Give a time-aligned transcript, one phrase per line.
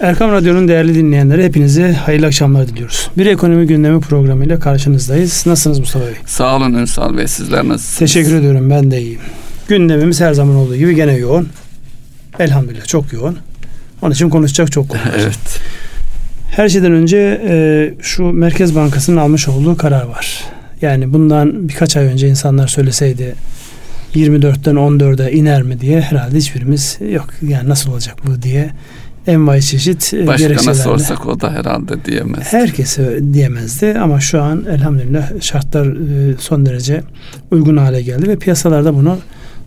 [0.00, 3.10] Erkam Radyo'nun değerli dinleyenleri hepinize hayırlı akşamlar diliyoruz.
[3.18, 5.46] Bir ekonomi gündemi programıyla karşınızdayız.
[5.46, 6.14] Nasılsınız Mustafa Bey?
[6.26, 7.26] Sağ olun Ünsal Bey.
[7.26, 7.98] Sizler nasılsınız?
[7.98, 8.70] Teşekkür ediyorum.
[8.70, 9.20] Ben de iyiyim.
[9.68, 11.48] Gündemimiz her zaman olduğu gibi gene yoğun.
[12.38, 13.38] Elhamdülillah çok yoğun.
[14.02, 15.10] Onun için konuşacak çok konu var.
[15.18, 15.60] evet.
[16.50, 20.44] Her şeyden önce e, şu Merkez Bankası'nın almış olduğu karar var.
[20.82, 23.34] Yani bundan birkaç ay önce insanlar söyleseydi
[24.14, 28.70] 24'ten 14'e iner mi diye herhalde hiçbirimiz yok yani nasıl olacak bu diye
[29.26, 30.82] envai çeşit e, Başkana gerekçelerle.
[30.82, 32.52] sorsak o da herhalde diyemez.
[32.52, 37.02] Herkese diyemezdi ama şu an elhamdülillah şartlar e, son derece
[37.50, 39.18] uygun hale geldi ve piyasalarda bunu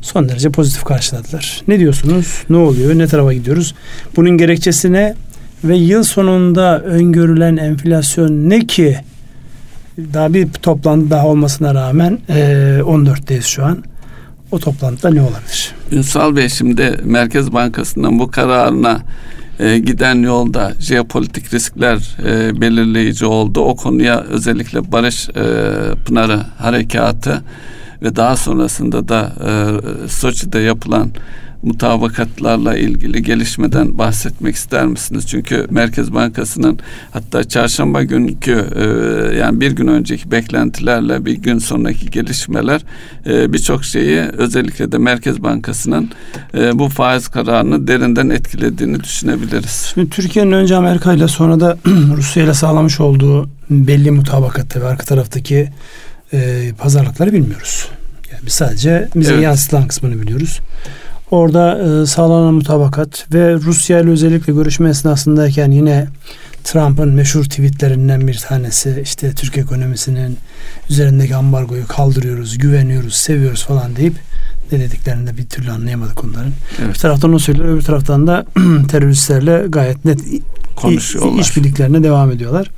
[0.02, 1.61] son derece pozitif karşıladılar.
[1.67, 2.44] Ne diyorsunuz?
[2.49, 2.97] Ne oluyor?
[2.97, 3.75] Ne tarafa gidiyoruz?
[4.16, 5.16] Bunun gerekçesi ne?
[5.63, 8.97] Ve yıl sonunda öngörülen enflasyon ne ki?
[10.13, 12.33] Daha bir toplantı daha olmasına rağmen e,
[12.81, 13.83] 14'teyiz şu an.
[14.52, 15.72] O toplantıda ne olabilir?
[15.91, 19.02] Ünsal Bey şimdi Merkez Bankası'nın bu kararına
[19.59, 23.61] e, giden yolda jeopolitik riskler e, belirleyici oldu.
[23.61, 25.44] O konuya özellikle Barış e,
[26.05, 27.44] Pınarı harekatı
[28.03, 31.11] ve daha sonrasında da e, Soçi'de yapılan
[31.63, 35.27] mutabakatlarla ilgili gelişmeden bahsetmek ister misiniz?
[35.27, 36.79] Çünkü Merkez Bankası'nın
[37.11, 38.85] hatta çarşamba günkü e,
[39.37, 42.81] yani bir gün önceki beklentilerle bir gün sonraki gelişmeler
[43.25, 46.09] e, birçok şeyi özellikle de Merkez Bankası'nın
[46.57, 49.91] e, bu faiz kararını derinden etkilediğini düşünebiliriz.
[49.93, 51.77] Şimdi Türkiye'nin önce Amerika ile sonra da
[52.17, 55.69] Rusya ile sağlamış olduğu belli mutabakat ve arka taraftaki
[56.34, 57.88] e, pazarlıkları bilmiyoruz.
[58.31, 59.44] Yani biz sadece bize Evet.
[59.44, 60.59] yansıtılan kısmını biliyoruz.
[61.31, 66.08] Orada e, sağlanan mutabakat ve Rusya ile özellikle görüşme esnasındayken yine
[66.64, 70.38] Trump'ın meşhur tweetlerinden bir tanesi işte Türk ekonomisinin
[70.89, 74.14] üzerindeki ambargoyu kaldırıyoruz, güveniyoruz, seviyoruz falan deyip
[74.73, 76.52] ne dediklerini de bir türlü anlayamadık onların.
[76.79, 76.93] Evet.
[76.93, 78.45] Bir taraftan o söylüyor, öbür taraftan da
[78.88, 80.19] teröristlerle gayet net
[80.75, 81.41] Konuşuyorlar.
[81.41, 82.71] işbirliklerine devam ediyorlar.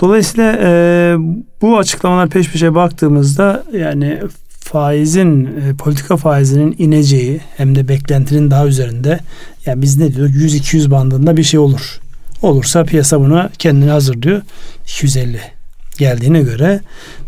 [0.00, 1.14] Dolayısıyla e,
[1.62, 4.20] bu açıklamalar peş peşe baktığımızda yani
[4.60, 9.20] faizin e, politika faizinin ineceği hem de beklentinin daha üzerinde
[9.66, 12.00] yani biz ne diyor 100-200 bandında bir şey olur.
[12.42, 14.42] Olursa piyasa buna kendini hazırlıyor.
[14.84, 15.40] 250
[15.98, 16.80] geldiğine göre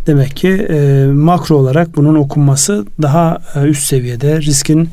[0.06, 4.88] demek ki e, makro olarak bunun okunması daha e, üst seviyede riskin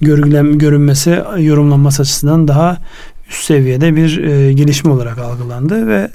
[0.00, 2.78] görülem, görünmesi yorumlanması açısından daha
[3.30, 6.10] üst seviyede bir e, gelişme olarak algılandı ve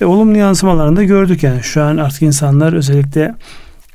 [0.00, 3.34] e, olumlu yansımalarını da gördük yani şu an artık insanlar özellikle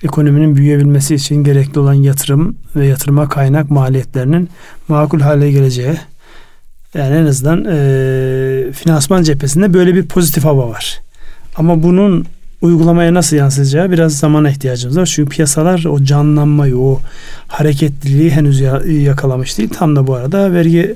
[0.03, 4.49] ekonominin büyüyebilmesi için gerekli olan yatırım ve yatırıma kaynak maliyetlerinin
[4.87, 5.97] makul hale geleceği
[6.93, 10.99] yani en azından e, finansman cephesinde böyle bir pozitif hava var.
[11.55, 12.25] Ama bunun
[12.61, 15.05] uygulamaya nasıl yansıyacağı biraz zamana ihtiyacımız var.
[15.15, 17.01] Çünkü piyasalar o canlanmayı, o
[17.47, 19.69] hareketliliği henüz ya- yakalamış değil.
[19.69, 20.95] Tam da bu arada vergi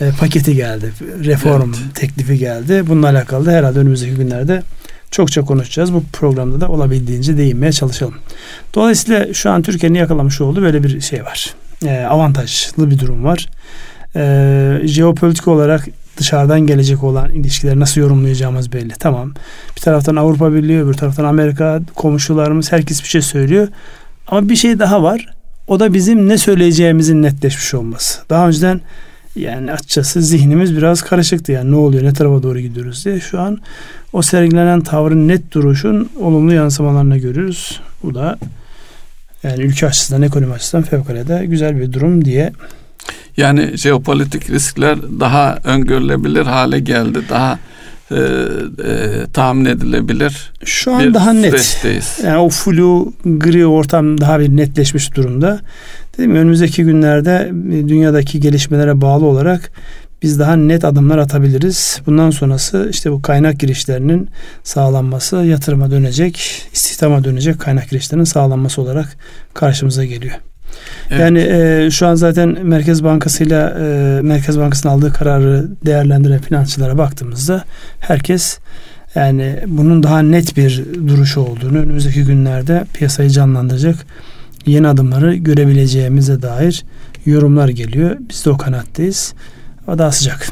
[0.00, 0.92] e, paketi geldi.
[1.24, 1.94] Reform Evet.
[1.94, 2.84] teklifi geldi.
[2.86, 4.62] Bununla alakalı da herhalde önümüzdeki günlerde
[5.10, 5.92] çokça konuşacağız.
[5.94, 8.14] Bu programda da olabildiğince değinmeye çalışalım.
[8.74, 11.54] Dolayısıyla şu an Türkiye'nin yakalamış olduğu böyle bir şey var.
[11.86, 13.48] E, avantajlı bir durum var.
[14.16, 18.92] E, jeopolitik olarak dışarıdan gelecek olan ilişkileri nasıl yorumlayacağımız belli.
[18.98, 19.34] Tamam.
[19.76, 23.68] Bir taraftan Avrupa Birliği, öbür taraftan Amerika, komşularımız herkes bir şey söylüyor.
[24.26, 25.26] Ama bir şey daha var.
[25.68, 28.20] O da bizim ne söyleyeceğimizin netleşmiş olması.
[28.30, 28.80] Daha önceden
[29.36, 31.52] yani açıkçası zihnimiz biraz karışıktı.
[31.52, 33.20] Yani ne oluyor, ne tarafa doğru gidiyoruz diye.
[33.20, 33.58] Şu an
[34.12, 37.80] o sergilenen tavrın net duruşun olumlu yansımalarını görüyoruz.
[38.02, 38.38] Bu da
[39.42, 42.52] yani ülke açısından, ekonomi açısından fevkalade güzel bir durum diye
[43.36, 47.18] Yani jeopolitik riskler daha öngörülebilir hale geldi.
[47.30, 47.58] Daha
[48.10, 51.84] e, e, tahmin edilebilir Şu an daha net.
[52.24, 55.60] Yani o flu, gri ortam daha bir netleşmiş durumda.
[56.18, 59.72] Dedim önümüzdeki günlerde e, dünyadaki gelişmelere bağlı olarak
[60.22, 62.00] biz daha net adımlar atabiliriz.
[62.06, 64.28] Bundan sonrası işte bu kaynak girişlerinin
[64.62, 69.16] sağlanması, yatırıma dönecek, istihdama dönecek kaynak girişlerinin sağlanması olarak
[69.54, 70.34] karşımıza geliyor.
[71.10, 71.20] Evet.
[71.20, 77.64] Yani e, şu an zaten Merkez Bankası'yla e, Merkez Bankası'nın aldığı kararı değerlendiren finansçılara baktığımızda
[78.00, 78.58] herkes
[79.14, 83.96] yani bunun daha net bir duruşu olduğunu önümüzdeki günlerde piyasayı canlandıracak
[84.66, 86.84] yeni adımları görebileceğimize dair
[87.26, 88.16] yorumlar geliyor.
[88.30, 89.34] Biz de o kanattayız.
[89.86, 90.48] Ama daha sıcak.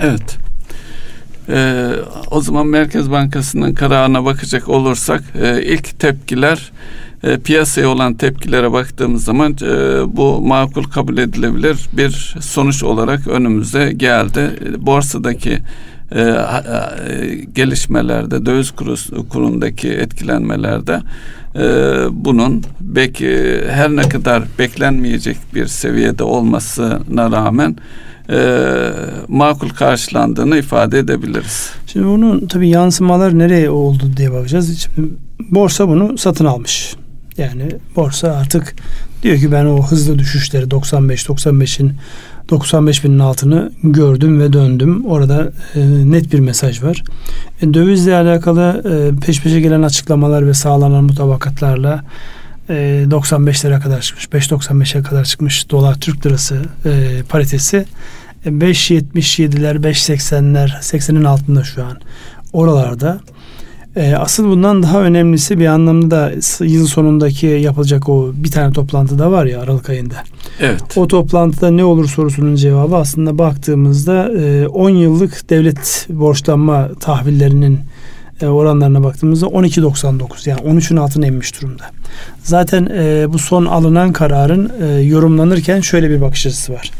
[0.00, 0.38] Evet.
[1.48, 1.92] Ee,
[2.30, 6.72] o zaman Merkez Bankası'nın kararına bakacak olursak e, ilk tepkiler
[7.22, 9.66] e, piyasaya olan tepkilere baktığımız zaman e,
[10.16, 14.50] bu makul kabul edilebilir bir sonuç olarak önümüze geldi.
[14.66, 15.58] E, Borsadaki
[16.12, 16.34] e, e,
[17.54, 18.94] gelişmelerde, döviz kuru,
[19.28, 21.00] kurundaki etkilenmelerde
[21.56, 21.64] e,
[22.10, 27.76] bunun belki her ne kadar beklenmeyecek bir seviyede olmasına rağmen
[28.30, 28.68] e,
[29.28, 31.70] makul karşılandığını ifade edebiliriz.
[31.86, 34.78] Şimdi bunun tabii yansımalar nereye oldu diye bakacağız.
[34.78, 35.08] Şimdi
[35.50, 36.94] borsa bunu satın almış.
[37.40, 38.74] Yani borsa artık
[39.22, 41.92] diyor ki ben o hızlı düşüşleri 95 95'in
[42.50, 45.06] 95 binin altını gördüm ve döndüm.
[45.06, 47.04] Orada e, net bir mesaj var.
[47.62, 52.04] E, dövizle alakalı e, peş peşe gelen açıklamalar ve sağlanan mutabakatlarla
[52.68, 54.24] e, 95'lere kadar çıkmış.
[54.24, 57.84] 5.95'e kadar çıkmış dolar Türk lirası e, paritesi.
[58.44, 62.00] E, 5.77'ler 5.80'ler 80'in altında şu an
[62.52, 63.20] oralarda.
[63.96, 66.32] E, asıl bundan daha önemlisi bir anlamda da
[66.64, 70.14] yıl sonundaki yapılacak o bir tane toplantı da var ya Aralık ayında.
[70.60, 70.82] Evet.
[70.96, 77.80] O toplantıda ne olur sorusunun cevabı aslında baktığımızda e, 10 yıllık devlet borçlanma tahvillerinin
[78.42, 81.84] e, oranlarına baktığımızda 12.99 yani 13'ün altına inmiş durumda.
[82.42, 86.90] Zaten e, bu son alınan kararın e, yorumlanırken şöyle bir bakış açısı var.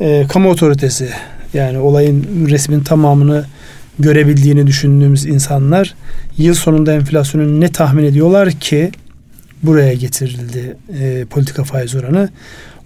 [0.00, 1.10] E, kamu otoritesi
[1.54, 3.44] yani olayın resmin tamamını
[3.98, 5.94] görebildiğini düşündüğümüz insanlar
[6.38, 8.90] yıl sonunda enflasyonu ne tahmin ediyorlar ki
[9.62, 12.28] buraya getirildi e, politika faiz oranı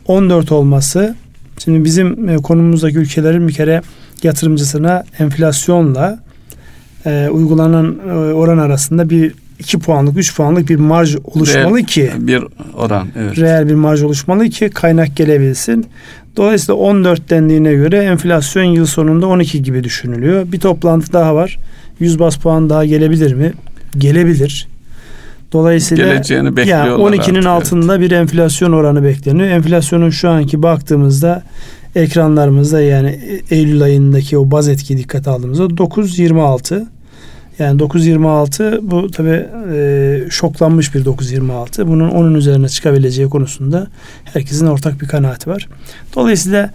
[0.06, 1.14] 14 olması
[1.58, 3.82] şimdi bizim e, konumumuzdaki ülkelerin bir kere
[4.22, 6.18] yatırımcısına enflasyonla
[7.06, 12.10] e, uygulanan e, oran arasında bir 2 puanlık 3 puanlık bir marj oluşmalı Reel ki
[12.18, 13.38] bir oran evet.
[13.38, 15.86] reel bir marj oluşmalı ki kaynak gelebilsin.
[16.36, 20.52] Dolayısıyla 14 dendiğine göre enflasyon yıl sonunda 12 gibi düşünülüyor.
[20.52, 21.58] Bir toplantı daha var.
[22.00, 23.52] 100 bas puan daha gelebilir mi?
[23.98, 24.68] Gelebilir.
[25.52, 29.48] Dolayısıyla Geleceğini bekliyorlar yani 12'nin artık, altında bir enflasyon oranı bekleniyor.
[29.48, 31.42] Enflasyonun şu anki baktığımızda
[31.94, 36.86] ekranlarımızda yani Eylül ayındaki o baz etki dikkat aldığımızda 9.26
[37.60, 41.86] yani 9.26 bu tabi e, şoklanmış bir 9.26.
[41.86, 43.86] Bunun onun üzerine çıkabileceği konusunda
[44.24, 45.68] herkesin ortak bir kanaati var.
[46.14, 46.70] Dolayısıyla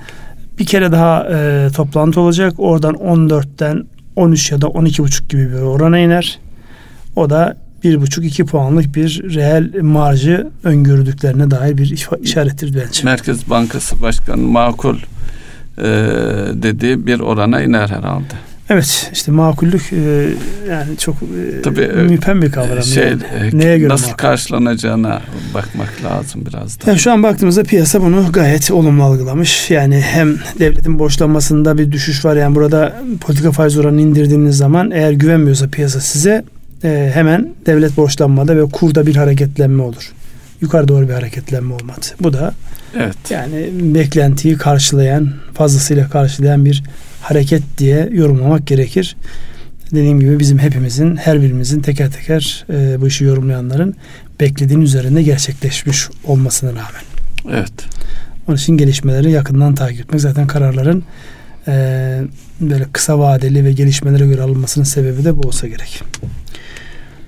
[0.59, 2.53] bir kere daha e, toplantı olacak.
[2.57, 3.85] Oradan 14'ten
[4.15, 6.39] 13 ya da 12.5 gibi bir orana iner.
[7.15, 13.03] O da 1,5-2 puanlık bir reel marjı öngördüklerine dair bir işarettir bence.
[13.03, 14.97] Merkez Bankası Başkanı makul
[15.77, 15.83] e,
[16.53, 18.33] dediği bir orana iner herhalde.
[18.69, 20.29] Evet işte makullük e,
[20.69, 22.83] yani çok e, Tabii, e, müphem bir kavram.
[22.83, 23.21] şey yani.
[23.53, 24.17] e, Neye göre nasıl makul?
[24.17, 25.21] karşılanacağına
[25.53, 26.83] bakmak lazım biraz da.
[26.91, 29.71] Yani şu an baktığımızda piyasa bunu gayet olumlu algılamış.
[29.71, 32.35] Yani hem devletin borçlanmasında bir düşüş var.
[32.35, 36.44] Yani burada politika faiz oranını indirdiğiniz zaman eğer güvenmiyorsa piyasa size
[36.83, 40.11] e, hemen devlet borçlanmada ve kurda bir hareketlenme olur.
[40.61, 42.06] Yukarı doğru bir hareketlenme olmadı.
[42.19, 42.53] Bu da
[42.97, 43.15] Evet.
[43.29, 46.83] yani beklentiyi karşılayan, fazlasıyla karşılayan bir
[47.25, 49.16] hareket diye yorumlamak gerekir.
[49.92, 53.95] Dediğim gibi bizim hepimizin, her birimizin teker teker e, bu işi yorumlayanların
[54.39, 57.04] beklediğin üzerinde gerçekleşmiş olmasına rağmen.
[57.50, 57.74] Evet.
[58.48, 61.04] Onun için gelişmeleri yakından takip etmek zaten kararların
[61.68, 61.74] e,
[62.62, 66.04] böyle kısa vadeli ve gelişmelere göre alınmasının sebebi de bu olsa gerek.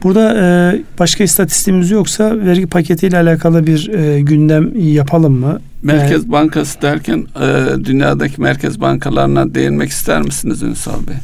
[0.04, 5.60] Burada e, başka istatistiğimiz yoksa vergi paketiyle alakalı bir e, gündem yapalım mı?
[5.84, 11.16] Merkez Bankası derken e, dünyadaki merkez bankalarına değinmek ister misiniz Ünsal Bey?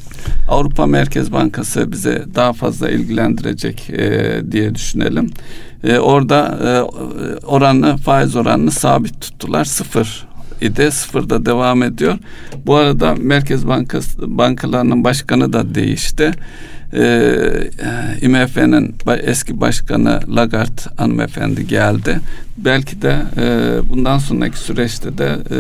[0.49, 5.29] Avrupa Merkez Bankası bize daha fazla ilgilendirecek e, diye düşünelim.
[5.83, 6.81] E, orada e,
[7.45, 10.27] oranı faiz oranını sabit tuttular sıfır
[10.63, 12.17] idi sıfırda devam ediyor.
[12.65, 16.31] Bu arada Merkez Bankası bankalarının başkanı da değişti.
[16.95, 17.69] Ee,
[18.21, 22.19] IMF'nin eski başkanı Lagarde hanımefendi geldi.
[22.57, 25.59] Belki de e, bundan sonraki süreçte de e,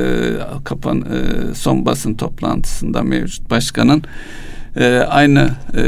[0.63, 4.03] kapan e, son basın toplantısında mevcut başkanın
[4.75, 5.83] e, aynı e,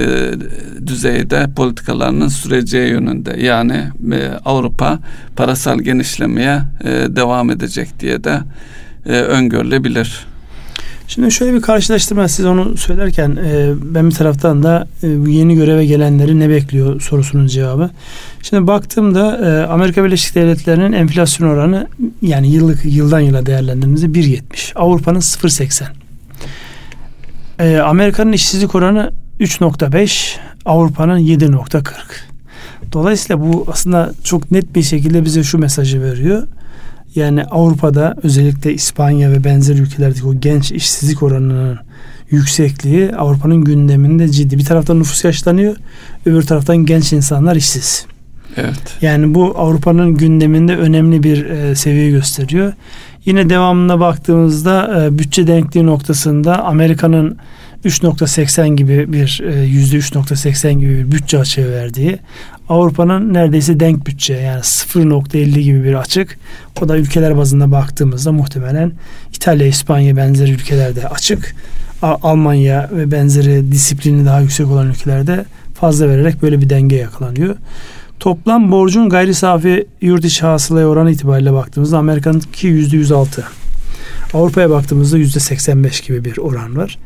[0.87, 3.37] düzeyde politikalarının süreceği yönünde.
[3.39, 4.99] Yani e, Avrupa
[5.35, 8.39] parasal genişlemeye e, devam edecek diye de
[9.05, 10.25] e, öngörülebilir.
[11.07, 15.85] Şimdi şöyle bir karşılaştırma siz onu söylerken e, ben bir taraftan da e, yeni göreve
[15.85, 17.89] gelenleri ne bekliyor sorusunun cevabı.
[18.41, 21.87] Şimdi baktığımda e, Amerika Birleşik Devletleri'nin enflasyon oranı
[22.21, 24.73] yani yıllık yıldan yıla değerlendirdiğimizde 1.70.
[24.75, 25.83] Avrupa'nın 0.80.
[27.59, 31.83] E, Amerika'nın işsizlik oranı 3.5, Avrupa'nın 7.40.
[32.91, 36.47] Dolayısıyla bu aslında çok net bir şekilde bize şu mesajı veriyor.
[37.15, 41.79] Yani Avrupa'da özellikle İspanya ve benzer ülkelerdeki o genç işsizlik oranının
[42.29, 44.57] yüksekliği Avrupa'nın gündeminde ciddi.
[44.57, 45.75] Bir taraftan nüfus yaşlanıyor,
[46.25, 48.05] öbür taraftan genç insanlar işsiz.
[48.57, 48.97] Evet.
[49.01, 52.73] Yani bu Avrupa'nın gündeminde önemli bir e, seviye gösteriyor.
[53.25, 57.37] Yine devamına baktığımızda e, bütçe denkliği noktasında Amerika'nın
[57.85, 62.19] 3.80 gibi bir e, yüzde 3.80 gibi bir bütçe açığı verdiği
[62.69, 66.39] Avrupa'nın neredeyse denk bütçe yani 0.50 gibi bir açık.
[66.81, 68.91] O da ülkeler bazında baktığımızda muhtemelen
[69.33, 71.55] İtalya, İspanya benzeri ülkelerde açık.
[72.01, 77.55] Almanya ve benzeri disiplini daha yüksek olan ülkelerde fazla vererek böyle bir denge yakalanıyor.
[78.19, 83.43] Toplam borcun gayri safi yurt içi hasılaya oranı itibariyle baktığımızda Amerika'nınki yüzde 106.
[84.33, 86.97] Avrupa'ya baktığımızda yüzde 85 gibi bir oran var.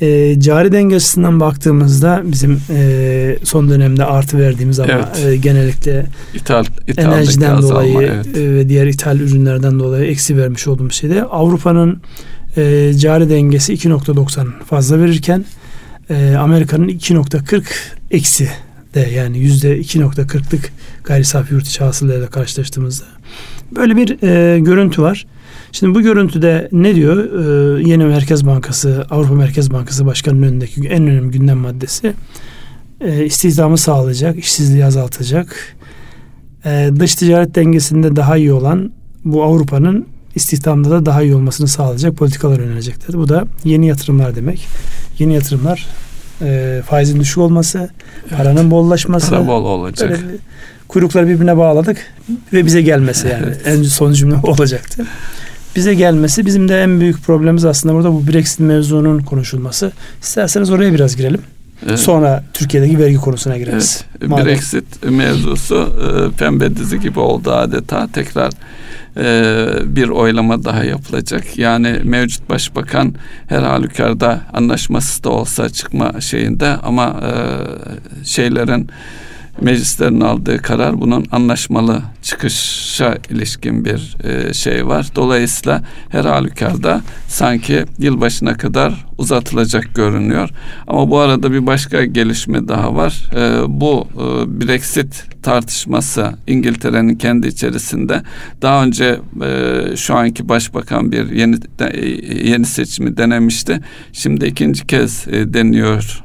[0.00, 5.26] E, cari denge açısından baktığımızda bizim e, son dönemde artı verdiğimiz ama evet.
[5.26, 6.64] e, genellikle ithal,
[6.96, 8.36] enerjiden dolayı evet.
[8.36, 12.00] e, ve diğer ithal ürünlerden dolayı eksi vermiş olduğumuz şeyde Avrupa'nın
[12.56, 15.44] e, cari dengesi 2.90 fazla verirken
[16.10, 17.62] e, Amerika'nın 2.40
[18.10, 18.48] eksi
[18.94, 20.72] de yani yüzde 2.40'lık
[21.04, 23.04] gayri safi yurt içi hasılayla karşılaştığımızda
[23.76, 25.26] böyle bir e, görüntü var.
[25.74, 27.16] Şimdi bu görüntüde ne diyor?
[27.16, 32.14] Ee, yeni Merkez Bankası, Avrupa Merkez Bankası Başkanı'nın önündeki en önemli gündem maddesi
[33.00, 35.76] e, istihdamı sağlayacak, işsizliği azaltacak.
[36.64, 38.92] E, dış ticaret dengesinde daha iyi olan
[39.24, 43.16] bu Avrupa'nın istihdamda da daha iyi olmasını sağlayacak politikalar önerecekler.
[43.20, 44.66] Bu da yeni yatırımlar demek.
[45.18, 45.86] Yeni yatırımlar
[46.42, 47.90] e, faizin düşük olması,
[48.20, 48.38] evet.
[48.38, 49.30] paranın bollaşması.
[49.30, 50.10] Para bol olacak.
[50.10, 50.36] Böyle
[50.88, 51.96] kuyrukları birbirine bağladık
[52.52, 53.54] ve bize gelmesi yani.
[53.64, 55.06] En son cümle olacaktı
[55.76, 59.92] bize gelmesi bizim de en büyük problemimiz aslında burada bu Brexit mevzunun konuşulması.
[60.22, 61.40] İsterseniz oraya biraz girelim.
[61.88, 61.98] Evet.
[61.98, 64.04] Sonra Türkiye'deki vergi konusuna gireriz.
[64.20, 64.44] Evet.
[64.44, 65.88] Brexit mevzusu
[66.34, 68.08] e, pembe dizi gibi oldu adeta.
[68.12, 68.52] Tekrar
[69.16, 71.58] e, bir oylama daha yapılacak.
[71.58, 73.14] Yani mevcut başbakan
[73.46, 77.32] her halükarda anlaşmasız da olsa çıkma şeyinde ama e,
[78.24, 78.88] şeylerin
[79.60, 85.06] meclislerin aldığı karar bunun anlaşmalı çıkışa ilişkin bir e, şey var.
[85.16, 90.50] Dolayısıyla her halükarda sanki yılbaşına kadar uzatılacak görünüyor.
[90.86, 93.30] Ama bu arada bir başka gelişme daha var.
[93.34, 98.22] E, bu e, Brexit tartışması İngiltere'nin kendi içerisinde
[98.62, 99.20] daha önce
[99.96, 101.56] şu anki başbakan bir yeni
[102.48, 103.80] yeni seçimi denemişti.
[104.12, 106.22] Şimdi ikinci kez deniyor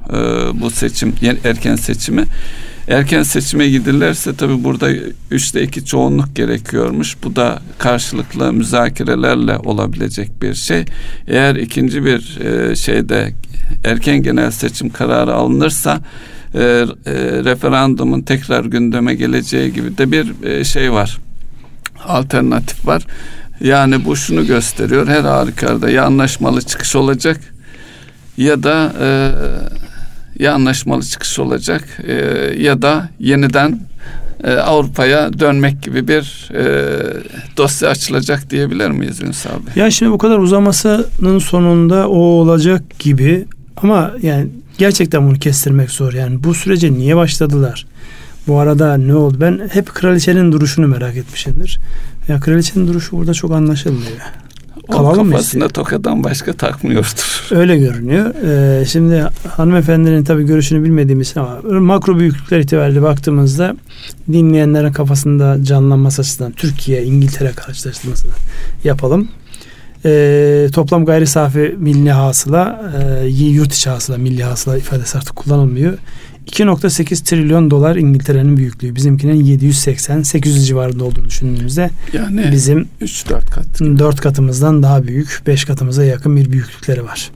[0.53, 2.25] bu seçim erken seçimi.
[2.89, 4.89] Erken seçime gidilirse tabi burada
[5.31, 7.17] üçte iki çoğunluk gerekiyormuş.
[7.23, 10.85] Bu da karşılıklı müzakerelerle olabilecek bir şey.
[11.27, 13.33] Eğer ikinci bir e, şeyde
[13.85, 16.01] erken genel seçim kararı alınırsa
[16.53, 16.85] e, e,
[17.43, 21.17] referandumun tekrar gündeme geleceği gibi de bir e, şey var.
[22.05, 23.05] Alternatif var.
[23.61, 25.07] Yani bu şunu gösteriyor.
[25.07, 27.39] Her halükarda ya anlaşmalı çıkış olacak
[28.37, 29.31] ya da e,
[30.39, 32.13] ya anlaşmalı çıkış olacak e,
[32.57, 33.79] ya da yeniden
[34.43, 36.63] e, Avrupa'ya dönmek gibi bir e,
[37.57, 39.83] dosya açılacak diyebilir miyiz Ünsal Bey?
[39.83, 43.45] Ya şimdi bu kadar uzamasının sonunda o olacak gibi
[43.77, 46.13] ama yani gerçekten bunu kestirmek zor.
[46.13, 47.85] Yani bu sürece niye başladılar?
[48.47, 49.37] Bu arada ne oldu?
[49.41, 51.79] Ben hep kraliçenin duruşunu merak etmişimdir.
[52.27, 54.17] Ya kraliçenin duruşu burada çok anlaşılmıyor.
[54.91, 57.47] Kalalım o kafasına mı tokadan başka takmıyordur.
[57.55, 58.35] Öyle görünüyor.
[58.35, 63.75] Ee, şimdi hanımefendinin tabii görüşünü bilmediğimiz ama makro büyüklükler itibariyle baktığımızda
[64.31, 68.31] dinleyenlerin kafasında canlanması açısından Türkiye, İngiltere karşılaştırmasını
[68.83, 69.27] yapalım.
[70.05, 72.91] Ee, toplam gayri safi milli hasıla,
[73.21, 75.93] e, yurt içi hasıla, milli hasıla ifadesi artık kullanılmıyor.
[76.49, 78.95] 2.8 trilyon dolar İngiltere'nin büyüklüğü.
[78.95, 83.99] Bizimkinin 780 800 civarında olduğunu düşündüğümüzde yani bizim 3 4 kat gibi.
[83.99, 87.31] 4 katımızdan daha büyük, 5 katımıza yakın bir büyüklükleri var.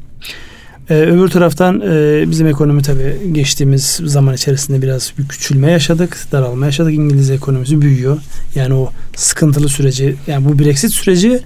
[0.89, 6.65] Ee, öbür taraftan e, bizim ekonomi tabii geçtiğimiz zaman içerisinde biraz bir küçülme yaşadık, daralma
[6.65, 6.93] yaşadık.
[6.93, 8.17] İngiliz ekonomisi büyüyor.
[8.55, 11.39] Yani o sıkıntılı süreci, yani bu Brexit süreci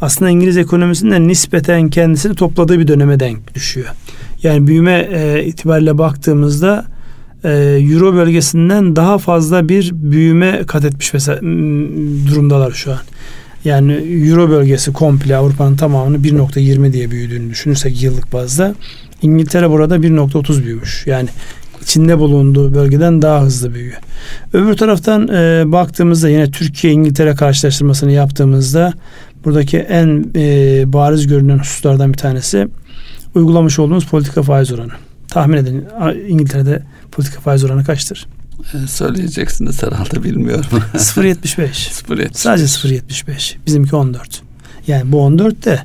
[0.00, 3.86] aslında İngiliz ekonomisinde nispeten kendisini topladığı bir döneme denk düşüyor.
[4.42, 6.91] Yani büyüme e, itibariyle baktığımızda
[7.44, 7.50] e,
[7.92, 11.40] Euro bölgesinden daha fazla bir büyüme kat etmiş mesela
[12.30, 12.98] durumdalar şu an.
[13.64, 18.74] Yani Euro bölgesi komple Avrupa'nın tamamını 1.20 diye büyüdüğünü düşünürsek yıllık bazda
[19.22, 21.06] İngiltere burada 1.30 büyümüş.
[21.06, 21.28] Yani
[21.82, 24.00] içinde bulunduğu bölgeden daha hızlı büyüyor.
[24.52, 28.92] Öbür taraftan e, baktığımızda yine Türkiye İngiltere karşılaştırmasını yaptığımızda
[29.44, 32.68] buradaki en e, bariz görünen hususlardan bir tanesi
[33.34, 34.92] uygulamış olduğumuz politika faiz oranı.
[35.28, 35.84] Tahmin edin
[36.28, 38.26] İngiltere'de politika faiz oranı kaçtır?
[38.74, 40.64] Ee, söyleyeceksiniz herhalde bilmiyorum.
[40.94, 41.66] 0.75.
[41.66, 42.28] 0.75.
[42.34, 43.56] Sadece 0.75.
[43.66, 44.42] Bizimki 14.
[44.86, 45.82] Yani bu 14 de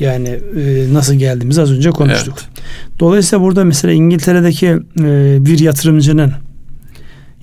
[0.00, 2.34] yani e, nasıl geldiğimizi az önce konuştuk.
[2.38, 2.62] Evet.
[3.00, 4.66] Dolayısıyla burada mesela İngiltere'deki
[5.00, 6.32] e, bir yatırımcının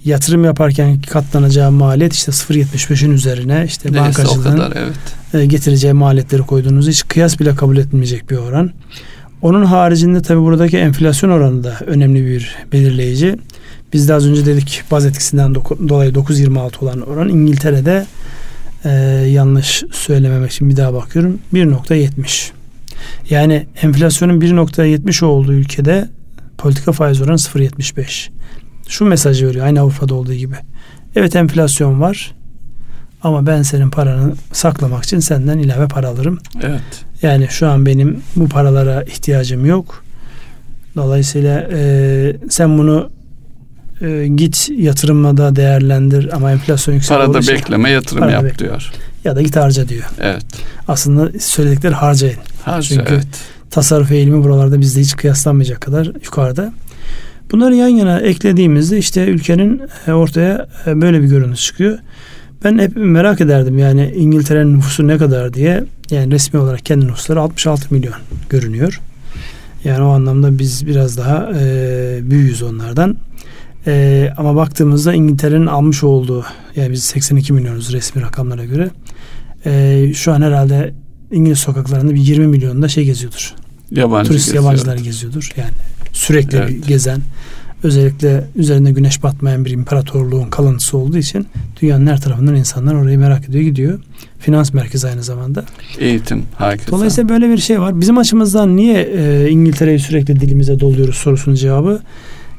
[0.06, 4.96] yatırım yaparken katlanacağı maliyet işte 0.75'in üzerine işte Neyse, bankacılığın kadar, evet.
[5.34, 8.72] E, getireceği maliyetleri koyduğunuz hiç kıyas bile kabul etmeyecek bir oran.
[9.46, 13.36] Onun haricinde tabi buradaki enflasyon oranı da önemli bir belirleyici.
[13.94, 18.06] Biz de az önce dedik baz etkisinden dolayı 9.26 olan oran İngiltere'de
[18.86, 18.90] e,
[19.30, 22.50] yanlış söylememek için bir daha bakıyorum 1.70.
[23.30, 26.10] Yani enflasyonun 1.70 olduğu ülkede
[26.58, 28.30] politika faiz oranı 0.75.
[28.88, 30.56] Şu mesajı veriyor aynı Avrupa'da olduğu gibi.
[31.16, 32.35] Evet enflasyon var
[33.26, 36.40] ama ben senin paranı saklamak için senden ilave para alırım.
[36.64, 36.82] Evet.
[37.22, 40.04] Yani şu an benim bu paralara ihtiyacım yok.
[40.96, 43.10] Dolayısıyla e, sen bunu
[44.02, 48.60] e, git yatırımla değerlendir ama enflasyon yüksek Parada için, bekleme yatırım yap bekle.
[48.60, 48.92] diyor.
[49.24, 50.06] Ya da git harca diyor.
[50.22, 50.46] Evet.
[50.88, 52.40] Aslında söyledikleri harcayın.
[52.66, 53.28] Harca Çünkü evet.
[53.72, 56.74] tasarruf eğilimi buralarda bizde hiç kıyaslanmayacak kadar yukarıda.
[57.52, 62.00] Bunları yan yana eklediğimizde işte ülkenin e, ortaya e, böyle bir görüntü çıkıyor.
[62.66, 65.84] Ben hep merak ederdim yani İngiltere'nin nüfusu ne kadar diye.
[66.12, 68.14] Yani resmi olarak kendi nüfusları 66 milyon
[68.50, 69.02] görünüyor.
[69.84, 73.18] Yani o anlamda biz biraz daha e, büyüğüz onlardan.
[73.88, 76.46] E, ama baktığımızda İngiltere'nin almış olduğu
[76.76, 78.90] yani biz 82 milyonuz resmi rakamlara göre.
[79.66, 80.94] E, şu an herhalde
[81.32, 83.54] İngiliz sokaklarında bir 20 milyonda şey geziyordur.
[83.92, 84.64] Yabancı Turist geziyor.
[84.64, 85.52] yabancılar geziyordur.
[85.58, 85.72] Yani
[86.14, 86.88] sürekli evet.
[86.88, 87.22] gezen
[87.86, 91.48] özellikle üzerinde güneş batmayan bir imparatorluğun kalıntısı olduğu için
[91.82, 94.00] dünyanın her tarafından insanlar orayı merak ediyor gidiyor.
[94.40, 95.66] Finans merkezi aynı zamanda.
[96.00, 96.92] Eğitim, herkese.
[96.92, 98.02] Dolayısıyla böyle bir şey var.
[98.02, 102.02] Bizim açımızdan niye e, İngiltere'yi sürekli dilimize doluyoruz sorusunun cevabı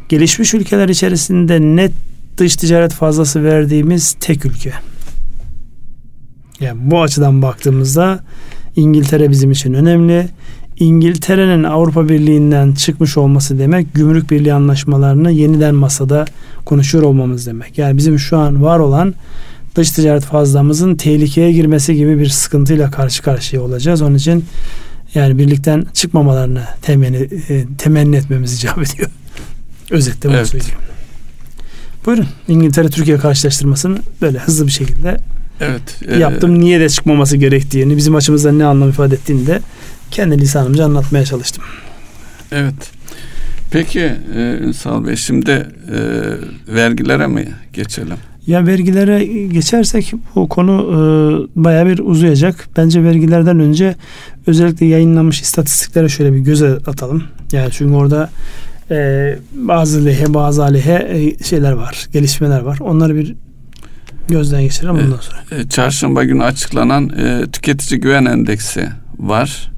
[0.08, 1.92] gelişmiş ülkeler içerisinde net
[2.36, 4.72] dış ticaret fazlası verdiğimiz tek ülke.
[6.60, 8.20] Yani bu açıdan baktığımızda
[8.76, 10.28] İngiltere bizim için önemli.
[10.78, 16.24] İngiltere'nin Avrupa Birliği'nden çıkmış olması demek gümrük birliği anlaşmalarını yeniden masada
[16.64, 17.78] konuşuyor olmamız demek.
[17.78, 19.14] Yani bizim şu an var olan
[19.76, 24.02] dış ticaret fazlamızın tehlikeye girmesi gibi bir sıkıntıyla karşı karşıya olacağız.
[24.02, 24.44] Onun için
[25.14, 29.10] yani birlikten çıkmamalarını temenni, e, temenni etmemiz icap ediyor.
[29.90, 30.48] Özetle bunu evet.
[30.48, 30.78] söyleyeyim.
[32.06, 35.16] Buyurun İngiltere Türkiye karşılaştırmasını böyle hızlı bir şekilde
[35.60, 36.60] evet, e, yaptım.
[36.60, 39.60] Niye de çıkmaması gerektiğini, bizim açımızdan ne anlam ifade ettiğini de
[40.10, 41.64] kendi lisanımca anlatmaya çalıştım.
[42.52, 42.90] Evet.
[43.70, 45.98] Peki e, Ünsal Bey şimdi e,
[46.74, 48.16] vergilere mi geçelim?
[48.46, 50.94] Ya vergilere geçersek bu konu e,
[51.64, 52.68] baya bir uzayacak.
[52.76, 53.94] Bence vergilerden önce
[54.46, 57.24] özellikle yayınlanmış istatistiklere şöyle bir göze atalım.
[57.52, 58.30] Yani çünkü orada
[58.90, 62.78] e, bazı lehe bazı aleyhe e, şeyler var, gelişmeler var.
[62.80, 63.34] Onları bir
[64.28, 65.60] gözden geçirelim ondan sonra.
[65.60, 68.88] E, çarşamba günü açıklanan e, tüketici güven endeksi
[69.18, 69.72] var.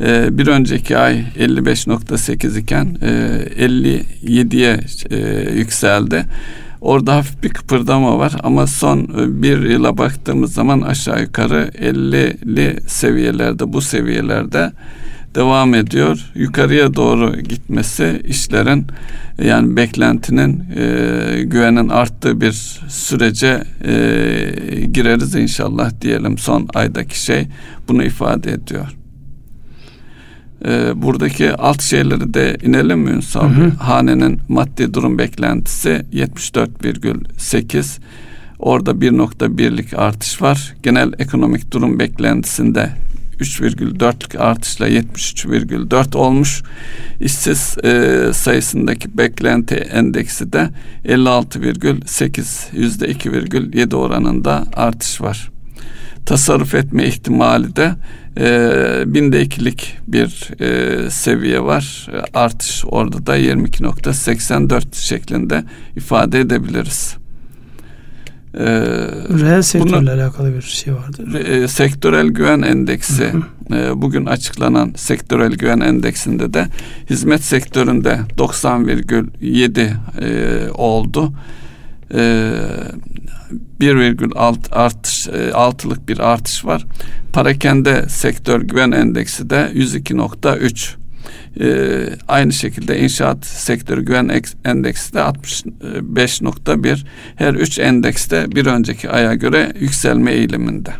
[0.00, 3.08] E, bir önceki ay 55.8 iken e,
[3.66, 4.80] 57'ye
[5.10, 6.24] e, yükseldi.
[6.80, 12.88] Orada hafif bir kıpırdama var ama son e, bir yıla baktığımız zaman aşağı yukarı 50'li
[12.88, 14.72] seviyelerde bu seviyelerde
[15.34, 16.30] devam ediyor.
[16.34, 18.86] Yukarıya doğru gitmesi işlerin
[19.44, 22.52] yani beklentinin e, güvenin arttığı bir
[22.88, 23.94] sürece e,
[24.92, 27.46] gireriz inşallah diyelim son aydaki şey
[27.88, 28.97] bunu ifade ediyor.
[30.64, 33.48] E, buradaki alt şeyleri de inelim mi Ünsal?
[33.48, 33.70] Hı hı.
[33.70, 37.98] Hanenin maddi durum beklentisi 74,8
[38.58, 40.74] Orada 1.1'lik artış var.
[40.82, 42.90] Genel ekonomik durum beklentisinde
[43.40, 46.62] 3,4'lük artışla 73,4 olmuş.
[47.20, 50.70] İşsiz e, sayısındaki beklenti endeksi de
[51.04, 55.50] 56,8 yüzde 2,7 oranında artış var.
[56.26, 57.94] Tasarruf etme ihtimali de
[58.38, 62.08] e, binde ikilik bir e, seviye var.
[62.34, 65.64] Artış orada da 22.84 şeklinde
[65.96, 67.16] ifade edebiliriz.
[68.54, 68.64] Ee,
[69.40, 71.38] Reel sektörle alakalı bir şey vardı.
[71.38, 73.32] E, sektörel güven endeksi
[73.72, 76.66] e, bugün açıklanan sektörel güven endeksinde de
[77.10, 81.32] hizmet sektöründe 90,7 e, oldu.
[82.14, 82.52] E,
[83.80, 86.86] 1,6 artış e, altılık bir artış var.
[87.32, 90.98] Parakende sektör güven endeksi de 102.3
[91.60, 96.98] ee, aynı şekilde inşaat sektörü güven endeksi de 65.1.
[97.36, 100.90] Her üç endekste bir önceki aya göre yükselme eğiliminde.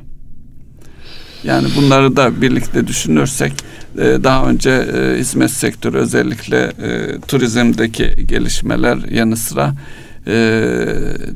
[1.44, 3.52] Yani bunları da birlikte düşünürsek
[3.98, 6.72] e, daha önce e, hizmet sektörü özellikle
[7.28, 9.74] turizmdeki gelişmeler yanı sıra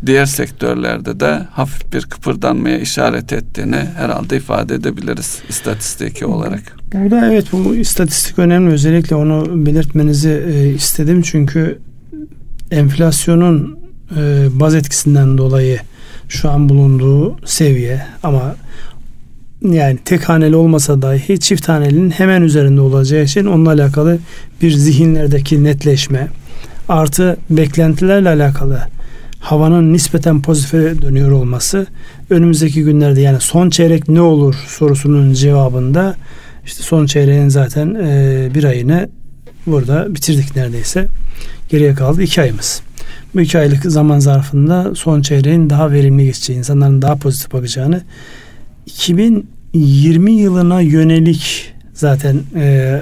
[0.07, 6.77] diğer sektörlerde de hafif bir kıpırdanmaya işaret ettiğini herhalde ifade edebiliriz istatistiki olarak.
[6.93, 8.73] Burada evet bu istatistik önemli.
[8.73, 11.23] Özellikle onu belirtmenizi e, istedim.
[11.23, 11.79] Çünkü
[12.71, 13.79] enflasyonun
[14.17, 15.79] e, baz etkisinden dolayı
[16.29, 18.57] şu an bulunduğu seviye ama
[19.63, 24.19] yani tek haneli olmasa dahi çift hanelinin hemen üzerinde olacağı için onunla alakalı
[24.63, 26.29] bir zihinlerdeki netleşme
[26.93, 28.81] artı beklentilerle alakalı
[29.41, 31.87] havanın nispeten pozitife dönüyor olması
[32.31, 36.17] önümüzdeki günlerde yani son çeyrek ne olur sorusunun cevabında
[36.67, 39.09] işte son çeyreğin zaten e, bir ayını
[39.67, 41.07] burada bitirdik neredeyse.
[41.69, 42.83] Geriye kaldı iki ayımız.
[43.35, 48.03] Bu iki aylık zaman zarfında son çeyreğin daha verimli geçeceği, insanların daha pozitif bakacağını
[48.87, 53.01] 2020 yılına yönelik zaten e,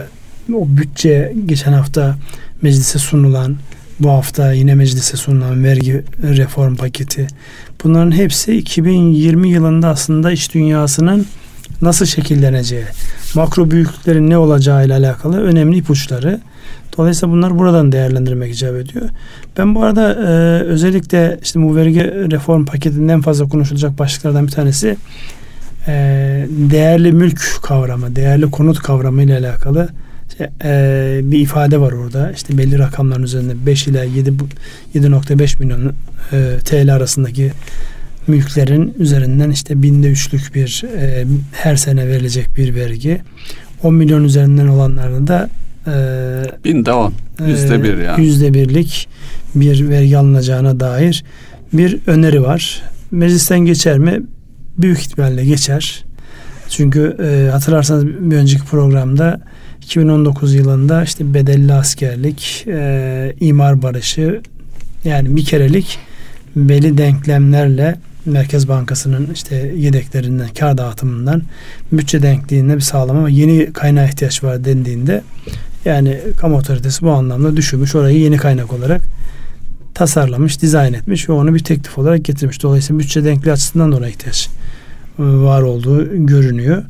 [0.55, 2.17] o bütçe geçen hafta
[2.63, 3.57] meclise sunulan
[4.01, 7.27] bu hafta yine meclise sunulan vergi reform paketi
[7.85, 11.27] bunların hepsi 2020 yılında aslında iş dünyasının
[11.83, 12.85] nasıl şekilleneceği,
[13.35, 16.41] makro büyüklüklerin ne olacağı ile alakalı önemli ipuçları.
[16.99, 19.09] Dolayısıyla bunlar buradan değerlendirmek icap ediyor.
[19.59, 24.97] Ben bu arada e, özellikle işte bu vergi reform paketinden fazla konuşulacak başlıklardan bir tanesi
[25.87, 25.93] e,
[26.49, 29.89] değerli mülk kavramı, değerli konut kavramı ile alakalı
[30.31, 32.33] işte, e, bir ifade var orada.
[32.33, 34.31] İşte belli rakamların üzerinde 5 ile 7
[34.95, 35.93] 7.5 milyon
[36.33, 37.53] e, TL arasındaki
[38.27, 43.21] mülklerin üzerinden işte binde üçlük bir e, her sene verilecek bir vergi.
[43.83, 45.49] 10 milyon üzerinden olanlarda da
[45.87, 47.13] e, binde on
[47.47, 49.09] yüzde bir yani yüzde birlik
[49.55, 51.25] bir vergi alınacağına dair
[51.73, 52.83] bir öneri var.
[53.11, 54.21] Meclisten geçer mi?
[54.79, 56.05] Büyük ihtimalle geçer.
[56.69, 59.41] Çünkü e, hatırlarsanız bir önceki programda
[59.91, 64.41] 2019 yılında işte bedelli askerlik, e, imar barışı
[65.05, 65.99] yani bir kerelik
[66.57, 71.43] belli denklemlerle Merkez Bankası'nın işte yedeklerinden, kar dağıtımından
[71.93, 75.23] bütçe denkliğinde bir sağlama ve yeni kaynağa ihtiyaç var dendiğinde
[75.85, 79.03] yani kamu otoritesi bu anlamda düşünmüş orayı yeni kaynak olarak
[79.95, 82.63] tasarlamış, dizayn etmiş ve onu bir teklif olarak getirmiş.
[82.63, 84.49] Dolayısıyla bütçe denkliği açısından da ona ihtiyaç
[85.19, 86.83] var olduğu görünüyor.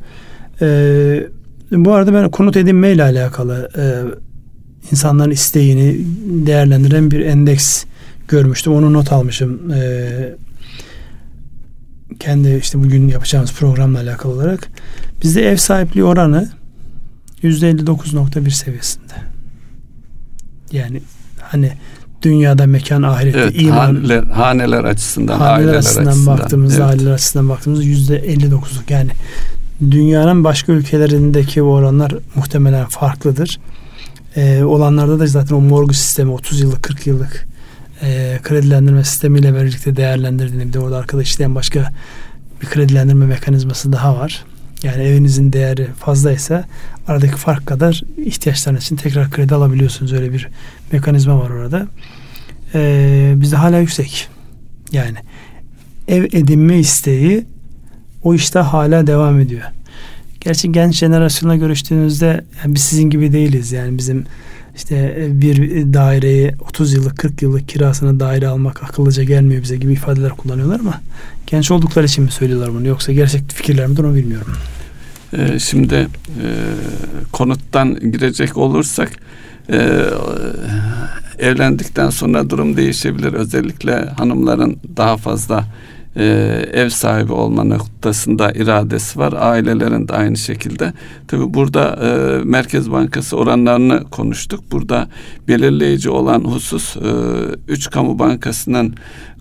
[0.63, 1.27] Ee,
[1.73, 3.85] bu arada ben konut edinme ile alakalı e,
[4.93, 5.97] insanların isteğini
[6.47, 7.85] değerlendiren bir endeks
[8.29, 8.73] görmüştüm.
[8.73, 9.73] Onu not almışım.
[9.75, 10.35] Ee,
[12.21, 14.69] kendi işte bugün yapacağımız programla alakalı olarak
[15.23, 16.49] bizde ev sahipliği oranı
[17.43, 19.15] %59.1 seviyesinde.
[20.73, 21.03] Yani
[21.41, 21.73] hani
[22.23, 26.95] dünyada mekan ahirette evet, iman haneler, haneler açısından haneler aileler açısından, açısından baktığımızda evet.
[26.95, 27.85] aileler açısından baktığımızda
[28.17, 29.11] %59'luk yani
[29.81, 33.61] dünyanın başka ülkelerindeki bu oranlar muhtemelen farklıdır.
[34.37, 37.49] Ee, olanlarda da zaten o morgu sistemi 30 yıllık 40 yıllık
[38.03, 41.93] e, kredilendirme sistemiyle birlikte değerlendirdiğinde bir de orada arkada işleyen başka
[42.62, 44.45] bir kredilendirme mekanizması daha var.
[44.83, 46.64] Yani evinizin değeri fazlaysa
[47.09, 50.12] aradaki fark kadar ihtiyaçlarınız için tekrar kredi alabiliyorsunuz.
[50.12, 50.49] Öyle bir
[50.93, 51.87] mekanizma var orada.
[52.75, 54.29] Ee, bizde hala yüksek.
[54.93, 55.16] Yani
[56.09, 57.45] ev edinme isteği
[58.23, 59.63] o işte hala devam ediyor.
[60.41, 63.73] Gerçi genç jenerasyonla görüştüğünüzde yani biz sizin gibi değiliz.
[63.73, 64.25] Yani bizim
[64.77, 65.57] işte bir
[65.95, 71.01] daireyi 30 yıllık 40 yıllık kirasına daire almak akıllıca gelmiyor bize gibi ifadeler kullanıyorlar ama
[71.47, 74.53] genç oldukları için mi söylüyorlar bunu yoksa gerçek fikirler mi onu bilmiyorum.
[75.33, 76.07] Ee, şimdi e,
[77.33, 79.13] konuttan girecek olursak
[79.73, 80.05] e,
[81.39, 83.33] evlendikten sonra durum değişebilir.
[83.33, 85.65] Özellikle hanımların daha fazla
[86.16, 86.25] e,
[86.73, 89.35] ev sahibi olma noktasında iradesi var.
[89.38, 90.92] Ailelerin de aynı şekilde.
[91.29, 94.61] Tabi burada e, Merkez Bankası oranlarını konuştuk.
[94.73, 95.09] Burada
[95.49, 97.01] belirleyici olan husus e,
[97.68, 98.94] üç kamu bankasının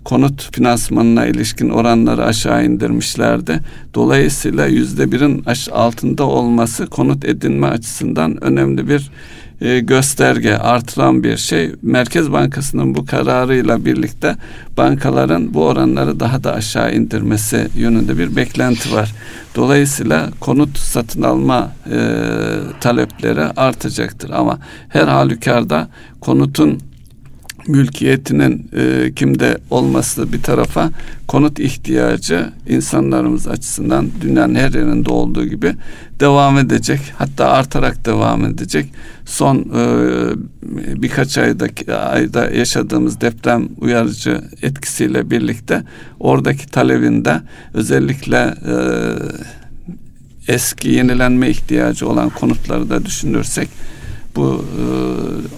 [0.04, 3.60] konut finansmanına ilişkin oranları aşağı indirmişlerdi.
[3.94, 9.10] Dolayısıyla yüzde birin altında olması konut edinme açısından önemli bir
[9.60, 11.72] e, gösterge artıran bir şey.
[11.82, 14.36] Merkez Bankası'nın bu kararıyla birlikte
[14.76, 19.14] bankaların bu oranları daha da aşağı indirmesi yönünde bir beklenti var.
[19.56, 21.98] Dolayısıyla konut satın alma e,
[22.80, 25.88] talepleri artacaktır ama her halükarda
[26.20, 26.89] konutun
[27.70, 30.90] mülkiyetinin e, kimde olması bir tarafa
[31.28, 35.74] konut ihtiyacı insanlarımız açısından dünyanın her yerinde olduğu gibi
[36.20, 37.00] devam edecek.
[37.18, 38.86] Hatta artarak devam edecek.
[39.24, 39.84] Son e,
[41.02, 41.66] birkaç ayda
[42.10, 45.82] ayda yaşadığımız deprem uyarıcı etkisiyle birlikte
[46.20, 47.40] oradaki talebinde
[47.74, 48.74] özellikle e,
[50.48, 53.68] eski yenilenme ihtiyacı olan konutları da düşünürsek
[54.36, 54.84] bu e,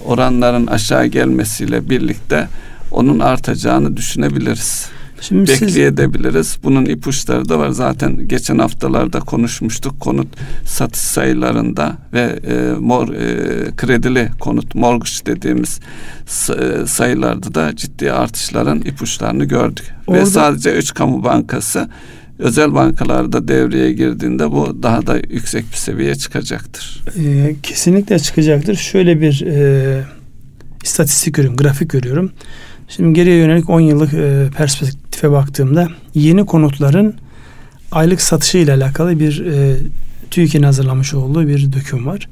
[0.05, 2.47] oranların aşağı gelmesiyle birlikte
[2.91, 4.89] onun artacağını düşünebiliriz.
[5.21, 6.47] Şimdi bekleyebiliriz.
[6.47, 6.63] Siz...
[6.63, 7.69] Bunun ipuçları da var.
[7.69, 9.99] Zaten geçen haftalarda konuşmuştuk.
[9.99, 10.27] Konut
[10.65, 15.79] satış sayılarında ve e, mor e, kredili konut mortgage dediğimiz
[16.49, 19.85] e, sayılarda da ciddi artışların ipuçlarını gördük.
[20.07, 20.21] Orada...
[20.21, 21.89] Ve sadece üç kamu bankası
[22.43, 27.03] özel bankalarda devreye girdiğinde bu daha da yüksek bir seviyeye çıkacaktır.
[27.19, 28.75] E, kesinlikle çıkacaktır.
[28.75, 30.03] Şöyle bir e,
[30.83, 32.31] istatistik görüyorum, grafik görüyorum.
[32.87, 37.15] Şimdi geriye yönelik 10 yıllık e, perspektife baktığımda yeni konutların
[37.91, 39.77] aylık satışı ile alakalı bir e,
[40.31, 42.29] TÜİK'in hazırlamış olduğu bir döküm var.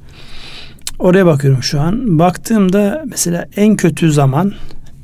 [1.00, 2.20] Oraya bakıyorum şu an.
[2.20, 4.54] Baktığımda mesela en kötü zaman,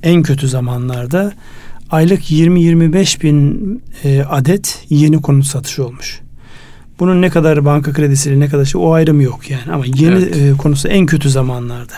[0.03, 1.33] en kötü zamanlarda
[1.91, 6.19] aylık 20-25 bin e, adet yeni konut satışı olmuş.
[6.99, 10.37] Bunun ne kadar banka kredisiyle ne kadar şey o ayrım yok yani ama yeni evet.
[10.37, 11.93] e, konusu en kötü zamanlarda.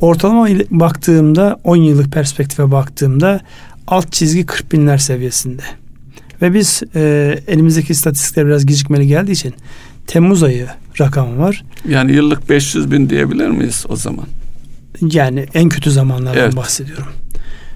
[0.00, 3.40] Ortalama baktığımda 10 yıllık perspektife baktığımda
[3.86, 5.62] alt çizgi 40 binler seviyesinde.
[6.42, 9.54] Ve biz e, elimizdeki istatistikler biraz gecikmeli geldiği için
[10.06, 10.66] Temmuz ayı
[11.00, 11.64] rakamı var.
[11.88, 14.26] Yani yıllık 500 bin diyebilir miyiz o zaman?
[15.00, 16.56] Yani en kötü zamanlardan evet.
[16.56, 17.12] bahsediyorum.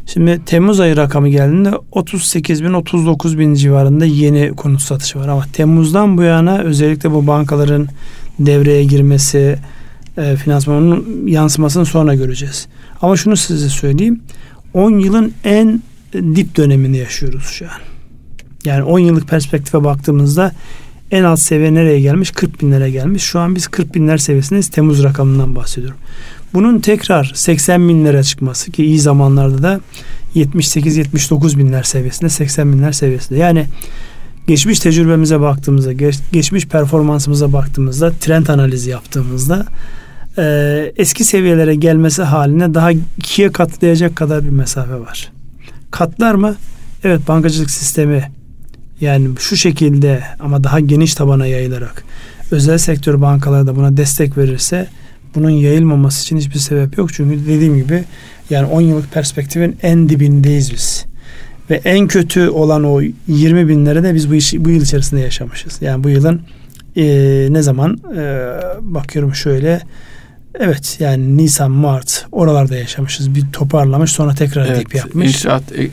[0.06, 5.44] Şimdi Temmuz ayı rakamı geldiğinde 38 bin 39 bin civarında yeni konut satışı var ama
[5.52, 7.88] Temmuz'dan bu yana özellikle bu bankaların
[8.38, 9.58] devreye girmesi,
[10.18, 12.66] e, finansmanın yansımasını sonra göreceğiz.
[13.02, 14.20] Ama şunu size söyleyeyim.
[14.74, 17.80] 10 yılın en dip dönemini yaşıyoruz şu an.
[18.64, 20.52] Yani 10 yıllık perspektife baktığımızda
[21.10, 22.30] en alt seviye nereye gelmiş?
[22.30, 23.22] 40 binlere gelmiş.
[23.22, 24.68] Şu an biz 40 binler seviyesindeyiz.
[24.68, 25.98] Temmuz rakamından bahsediyorum.
[26.54, 29.80] Bunun tekrar 80 binlere çıkması ki iyi zamanlarda da
[30.34, 33.38] 78-79 binler seviyesinde 80 binler seviyesinde.
[33.38, 33.66] Yani
[34.46, 39.66] geçmiş tecrübemize baktığımızda, geç, geçmiş performansımıza baktığımızda, trend analizi yaptığımızda
[40.38, 45.32] e, eski seviyelere gelmesi haline daha ikiye katlayacak kadar bir mesafe var.
[45.90, 46.56] Katlar mı?
[47.04, 48.30] Evet bankacılık sistemi
[49.00, 52.04] yani şu şekilde ama daha geniş tabana yayılarak
[52.50, 54.88] özel sektör bankaları da buna destek verirse
[55.34, 57.12] bunun yayılmaması için hiçbir sebep yok.
[57.12, 58.04] Çünkü dediğim gibi
[58.50, 61.04] yani 10 yıllık perspektifin en dibindeyiz biz.
[61.70, 65.82] Ve en kötü olan o 20 binlere de biz bu, iş, bu yıl içerisinde yaşamışız.
[65.82, 66.40] Yani bu yılın
[66.96, 67.04] e,
[67.50, 69.80] ne zaman e, bakıyorum şöyle
[70.60, 73.34] Evet yani Nisan, Mart oralarda yaşamışız.
[73.34, 75.26] Bir toparlamış sonra tekrar evet, dip yapmış.
[75.26, 75.88] İnşaat e, e,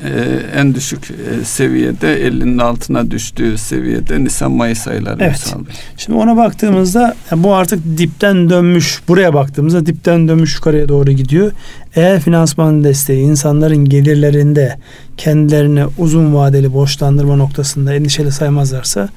[0.56, 5.17] en düşük e, seviyede 50'nin altına düştüğü seviyede Nisan, Mayıs ayları.
[5.19, 5.56] Evet.
[5.97, 9.02] Şimdi ona baktığımızda bu artık dipten dönmüş.
[9.08, 11.52] Buraya baktığımızda dipten dönmüş yukarıya doğru gidiyor.
[11.95, 14.78] Eğer finansman desteği insanların gelirlerinde
[15.17, 19.10] kendilerini uzun vadeli borçlandırma noktasında endişeli saymazlarsa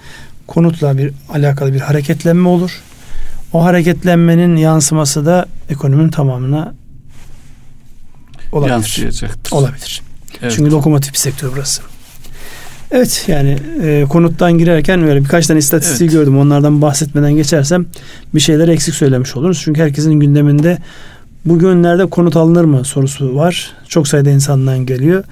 [0.46, 2.82] konutla bir alakalı bir hareketlenme olur
[3.54, 6.74] o hareketlenmenin yansıması da ekonominin tamamına
[8.52, 8.72] olabilir.
[8.72, 9.52] Yansıyacaktır.
[9.52, 10.02] Olabilir.
[10.42, 10.52] Evet.
[10.56, 11.82] Çünkü lokomotif bir sektör burası.
[12.90, 16.18] Evet yani e, konuttan girerken böyle birkaç tane istatistiği evet.
[16.18, 16.38] gördüm.
[16.38, 17.86] Onlardan bahsetmeden geçersem
[18.34, 19.60] bir şeyler eksik söylemiş oluruz.
[19.64, 20.78] Çünkü herkesin gündeminde
[21.44, 23.72] bu günlerde konut alınır mı sorusu var.
[23.88, 25.24] Çok sayıda insandan geliyor.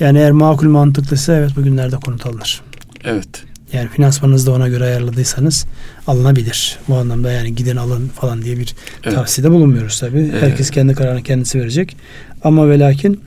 [0.00, 2.60] Yani eğer makul mantıklıysa evet bugünlerde konut alınır.
[3.04, 3.44] Evet.
[3.74, 5.66] Yani finansmanınızı da ona göre ayarladıysanız
[6.06, 6.78] alınabilir.
[6.88, 9.14] Bu anlamda yani gidin alın falan diye bir evet.
[9.14, 10.30] tavsiyede bulunmuyoruz tabii.
[10.32, 10.42] Evet.
[10.42, 11.96] Herkes kendi kararını kendisi verecek.
[12.44, 13.20] Ama ve lakin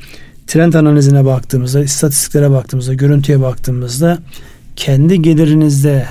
[0.48, 4.20] trend analizine baktığımızda, istatistiklere baktığımızda, görüntüye baktığımızda
[4.76, 6.06] kendi gelirinizde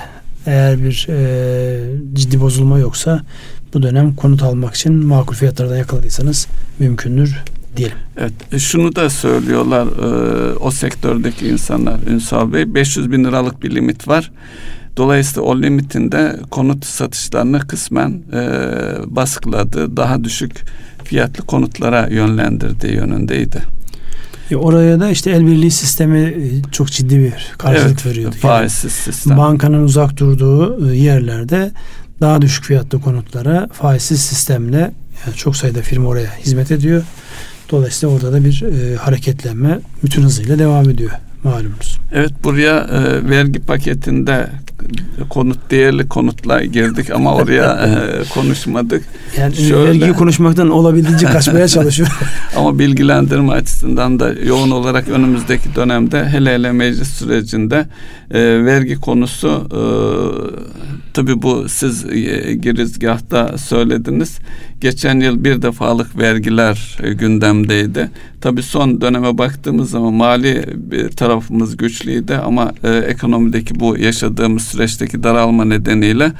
[0.45, 1.79] eğer bir e,
[2.13, 3.21] ciddi bozulma yoksa
[3.73, 6.47] bu dönem konut almak için makul fiyatlardan yakaladıysanız
[6.79, 7.43] mümkündür
[7.77, 7.97] diyelim.
[8.17, 13.75] Evet, e, şunu da söylüyorlar e, o sektördeki insanlar Ünsal Bey 500 bin liralık bir
[13.75, 14.31] limit var.
[14.97, 18.41] Dolayısıyla o limitinde konut satışlarını kısmen e,
[19.05, 19.97] baskıladı.
[19.97, 20.63] Daha düşük
[21.03, 23.61] fiyatlı konutlara yönlendirdiği yönündeydi.
[24.51, 28.35] E oraya da işte el birliği sistemi e, çok ciddi bir karşılık evet, veriyordu.
[28.41, 29.37] Faizsiz yani sistem.
[29.37, 31.71] Bankanın uzak durduğu yerlerde
[32.21, 34.91] daha düşük fiyatlı konutlara faizsiz sistemle
[35.25, 37.03] yani çok sayıda firma oraya hizmet ediyor.
[37.71, 41.11] Dolayısıyla orada da bir e, hareketlenme bütün hızıyla devam ediyor
[41.43, 41.97] malumunuz.
[42.11, 44.49] Evet buraya e, vergi paketinde
[45.29, 49.03] konut değerli konutla girdik ama oraya e, konuşmadık.
[49.37, 52.09] Yani Şöyle, vergiyi konuşmaktan olabildiğince kaçmaya çalışıyor.
[52.55, 57.85] ama bilgilendirme açısından da yoğun olarak önümüzdeki dönemde hele hele meclis sürecinde
[58.31, 59.81] e, vergi konusu e,
[61.13, 64.39] tabi bu siz e, girizgahta söylediniz.
[64.81, 68.09] Geçen yıl bir defalık vergiler e, gündemdeydi.
[68.41, 75.23] Tabi son döneme baktığımız zaman mali bir tarafımız güçlüydü ama e, ekonomideki bu yaşadığımız süreçteki
[75.23, 76.31] daralma nedeniyle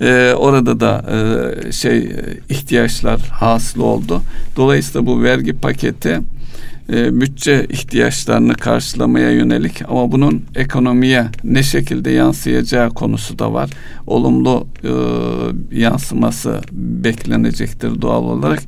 [0.00, 2.12] e, orada da e, şey
[2.48, 4.22] ihtiyaçlar hasıl oldu.
[4.56, 6.20] Dolayısıyla bu vergi paketi
[6.92, 13.70] e, bütçe ihtiyaçlarını karşılamaya yönelik ama bunun ekonomiye ne şekilde yansıyacağı konusu da var.
[14.06, 14.90] Olumlu e,
[15.80, 18.62] yansıması beklenecektir doğal olarak.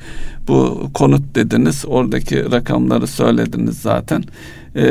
[0.49, 4.25] Bu konut dediniz, oradaki rakamları söylediniz zaten.
[4.77, 4.83] E,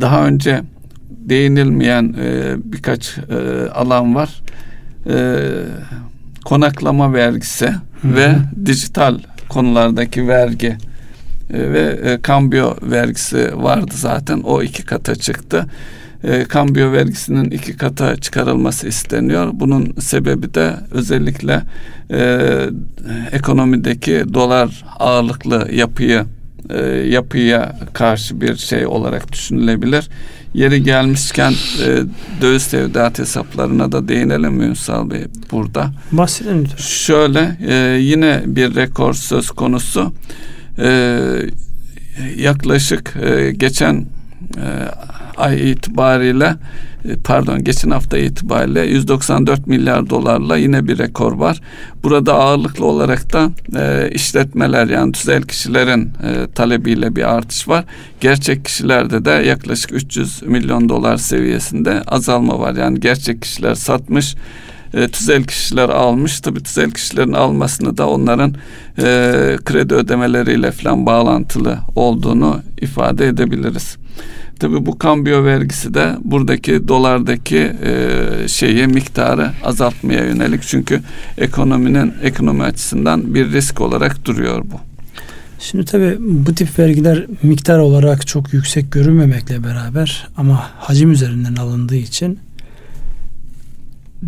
[0.00, 0.62] daha önce
[1.10, 4.42] değinilmeyen e, birkaç e, alan var.
[5.06, 5.36] E,
[6.44, 8.16] konaklama vergisi Hı-hı.
[8.16, 10.76] ve dijital konulardaki vergi
[11.50, 15.66] e, ve e, kambiyo vergisi vardı zaten o iki kata çıktı.
[16.24, 19.50] E, kambiyo vergisinin iki kata çıkarılması isteniyor.
[19.52, 21.62] Bunun sebebi de özellikle
[22.10, 22.48] e,
[23.32, 26.24] ekonomideki dolar ağırlıklı yapıyı
[26.70, 30.08] e, yapıya karşı bir şey olarak düşünülebilir.
[30.54, 31.52] Yeri gelmişken
[31.86, 32.02] e,
[32.42, 35.90] döviz tevdiat hesaplarına da değinelim Ünsal Bey burada?
[36.12, 36.76] Bahsedelim lütfen.
[36.76, 40.00] Şöyle e, yine bir rekor söz konusu.
[40.02, 40.55] E,
[42.36, 44.06] yaklaşık e, geçen
[44.56, 44.66] e,
[45.36, 46.56] ay itibariyle
[47.04, 51.60] e, pardon geçen hafta itibariyle 194 milyar dolarla yine bir rekor var.
[52.02, 57.84] Burada ağırlıklı olarak da e, işletmeler yani tüzel kişilerin e, talebiyle bir artış var.
[58.20, 62.74] Gerçek kişilerde de yaklaşık 300 milyon dolar seviyesinde azalma var.
[62.74, 64.34] Yani gerçek kişiler satmış
[64.94, 66.40] e, tüzel kişiler almış.
[66.40, 68.54] Tabi tüzel kişilerin almasını da onların
[68.98, 69.02] e,
[69.64, 73.96] kredi ödemeleriyle falan bağlantılı olduğunu ifade edebiliriz.
[74.60, 81.00] Tabi bu kambiyo vergisi de buradaki dolardaki e, şeyi miktarı azaltmaya yönelik çünkü
[81.38, 84.80] ekonominin ekonomi açısından bir risk olarak duruyor bu.
[85.58, 91.96] Şimdi tabi bu tip vergiler miktar olarak çok yüksek görünmemekle beraber ama hacim üzerinden alındığı
[91.96, 92.38] için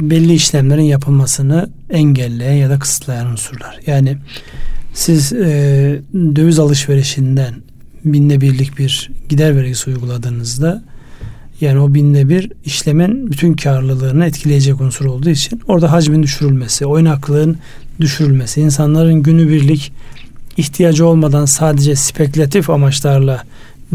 [0.00, 3.80] belli işlemlerin yapılmasını engelleyen ya da kısıtlayan unsurlar.
[3.87, 4.16] Yani
[4.94, 7.54] siz e, döviz alışverişinden
[8.04, 10.82] binde birlik bir gider vergisi uyguladığınızda
[11.61, 17.58] yani o binde bir işlemin bütün karlılığını etkileyecek unsur olduğu için orada hacmin düşürülmesi, oynaklığın
[18.00, 19.92] düşürülmesi, insanların günübirlik
[20.56, 23.42] ihtiyacı olmadan sadece spekülatif amaçlarla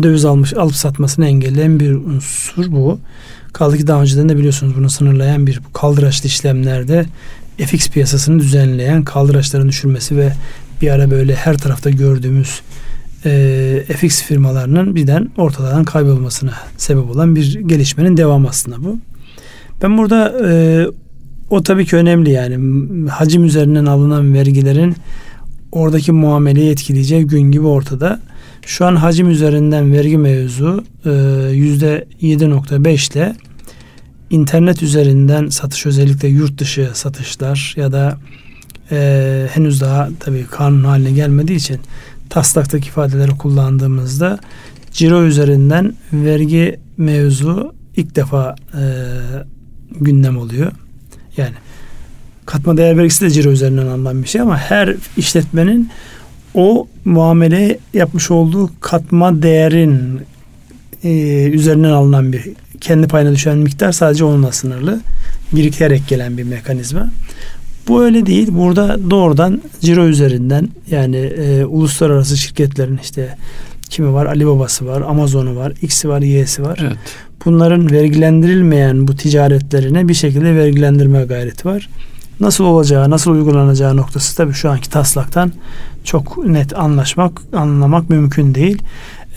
[0.04, 3.00] döviz almış alıp satmasını engelleyen bir unsur bu.
[3.54, 7.06] Kaldı ki daha önceden de biliyorsunuz bunu sınırlayan bir kaldıraçlı işlemlerde
[7.58, 10.34] FX piyasasını düzenleyen kaldıraçların düşürmesi ve
[10.82, 12.62] bir ara böyle her tarafta gördüğümüz
[13.26, 18.98] e, FX firmalarının birden ortadan kaybolmasına sebep olan bir gelişmenin devamı aslında bu.
[19.82, 20.86] Ben burada e,
[21.50, 22.60] o tabii ki önemli yani
[23.10, 24.96] hacim üzerinden alınan vergilerin
[25.72, 28.20] oradaki muameleyi etkileyeceği gün gibi ortada.
[28.66, 31.10] Şu an hacim üzerinden vergi mevzu e,
[31.52, 33.36] yüzde 7.5 ile
[34.30, 38.18] internet üzerinden satış özellikle yurt dışı satışlar ya da
[38.92, 41.80] e, henüz daha tabii kanun haline gelmediği için
[42.30, 44.40] taslaktaki ifadeleri kullandığımızda
[44.92, 48.84] ciro üzerinden vergi mevzu ilk defa e,
[50.00, 50.72] gündem oluyor.
[51.38, 51.54] Yani
[52.46, 55.90] katma değer vergisi de ciro üzerinden alınan bir şey ama her işletmenin
[56.54, 60.22] o muamele yapmış olduğu katma değerin
[61.04, 61.10] e,
[61.44, 62.44] üzerinden alınan bir
[62.82, 65.02] kendi payına düşen miktar sadece onunla sınırlı.
[65.52, 67.10] Birikerek gelen bir mekanizma.
[67.88, 68.48] Bu öyle değil.
[68.52, 73.38] Burada doğrudan ciro üzerinden yani e, uluslararası şirketlerin işte
[73.90, 74.26] kimi var?
[74.26, 76.80] Alibaba'sı var, Amazon'u var, X'i var, Y'si var.
[76.82, 76.98] Evet.
[77.46, 81.90] Bunların vergilendirilmeyen bu ticaretlerine bir şekilde vergilendirme gayreti var.
[82.44, 85.52] Nasıl olacağı, nasıl uygulanacağı noktası tabii şu anki taslaktan
[86.04, 88.82] çok net anlaşmak, anlamak mümkün değil.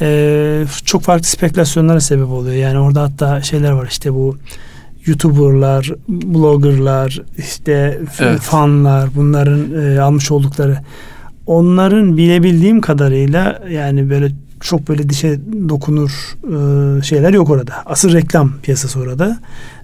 [0.00, 2.56] Ee, çok farklı spekülasyonlara sebep oluyor.
[2.56, 4.36] Yani orada hatta şeyler var işte bu
[5.06, 8.40] YouTuber'lar, blogger'lar, işte evet.
[8.40, 10.78] fanlar bunların e, almış oldukları
[11.46, 16.10] onların bilebildiğim kadarıyla yani böyle çok böyle dişe dokunur
[16.44, 17.74] e, şeyler yok orada.
[17.86, 19.38] Asıl reklam piyasası orada.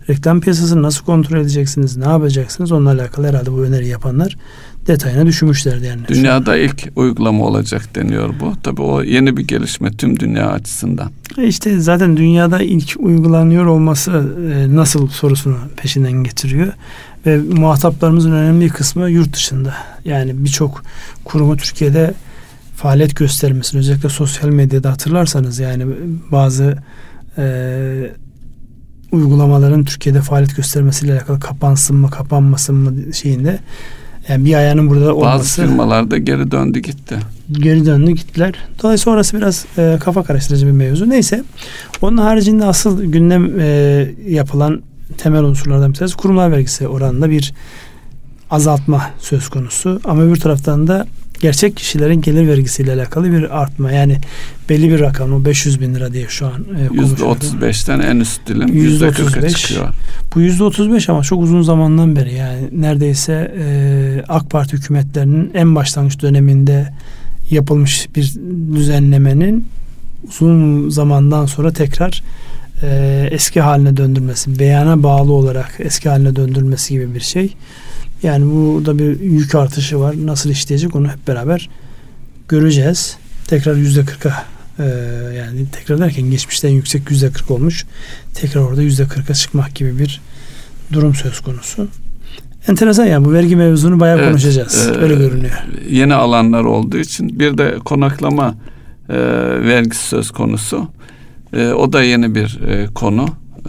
[0.09, 4.37] Reklam piyasasını nasıl kontrol edeceksiniz, ne yapacaksınız onunla alakalı herhalde bu öneri yapanlar
[4.87, 6.01] detayına düşünmüşlerdi yani.
[6.09, 8.53] Dünyada ilk uygulama olacak deniyor bu.
[8.63, 11.11] Tabii o yeni bir gelişme tüm dünya açısından.
[11.39, 16.73] E işte zaten dünyada ilk uygulanıyor olması e, nasıl sorusunu peşinden getiriyor.
[17.27, 19.75] Ve muhataplarımızın önemli bir kısmı yurt dışında.
[20.05, 20.83] Yani birçok
[21.25, 22.15] kurumu Türkiye'de
[22.77, 25.87] faaliyet göstermesini özellikle sosyal medyada hatırlarsanız yani
[26.31, 26.79] bazı
[27.39, 27.45] e,
[29.13, 33.59] uygulamaların Türkiye'de faaliyet göstermesiyle alakalı kapansın mı kapanmasın mı şeyinde
[34.29, 35.39] yani bir ayağının burada olması.
[35.39, 37.19] Bazı firmalar da geri döndü gitti.
[37.53, 38.55] Geri döndü gittiler.
[38.83, 41.11] Dolayısıyla orası biraz e, kafa karıştırıcı bir mevzu.
[41.11, 41.45] Neyse.
[42.03, 43.67] Onun haricinde asıl gündem e,
[44.29, 44.83] yapılan
[45.19, 47.55] temel unsurlardan bir tanesi kurumlar vergisi oranında bir
[48.51, 50.01] azaltma söz konusu.
[50.05, 51.07] Ama öbür taraftan da
[51.43, 53.93] gerçek kişilerin gelir vergisiyle alakalı bir artma.
[53.93, 54.19] Yani
[54.69, 58.69] belli bir rakam o 500 bin lira diye şu an e, %35'ten en üst dilim
[58.69, 59.89] %40'a çıkıyor.
[60.35, 66.23] Bu %35 ama çok uzun zamandan beri yani neredeyse e, AK Parti hükümetlerinin en başlangıç
[66.23, 66.93] döneminde
[67.51, 68.35] yapılmış bir
[68.75, 69.67] düzenlemenin
[70.29, 72.23] uzun zamandan sonra tekrar
[72.83, 77.55] e, eski haline döndürmesi, beyana bağlı olarak eski haline döndürmesi gibi bir şey.
[78.23, 80.15] Yani bu da bir yük artışı var.
[80.25, 81.71] Nasıl işleyecek onu hep beraber
[82.49, 83.17] göreceğiz.
[83.47, 84.45] Tekrar yüzde kırka
[84.79, 84.85] e,
[85.37, 87.87] yani tekrar derken geçmişten yüksek yüzde kırk olmuş.
[88.35, 90.21] Tekrar orada yüzde kırka çıkmak gibi bir
[90.93, 91.89] durum söz konusu.
[92.69, 94.89] Enteresan yani bu vergi mevzunu bayağı evet, konuşacağız.
[94.89, 95.65] E, Öyle görünüyor.
[95.91, 98.55] Yeni alanlar olduğu için bir de konaklama
[99.09, 99.17] e,
[99.61, 100.89] vergisi söz konusu.
[101.53, 103.27] E, o da yeni bir e, konu.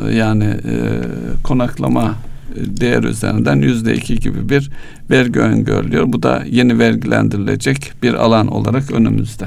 [0.07, 1.01] E, yani e,
[1.43, 2.15] konaklama
[2.55, 4.69] değer üzerinden yüzde iki gibi bir
[5.09, 6.13] vergi öngörülüyor.
[6.13, 9.45] Bu da yeni vergilendirilecek bir alan olarak önümüzde.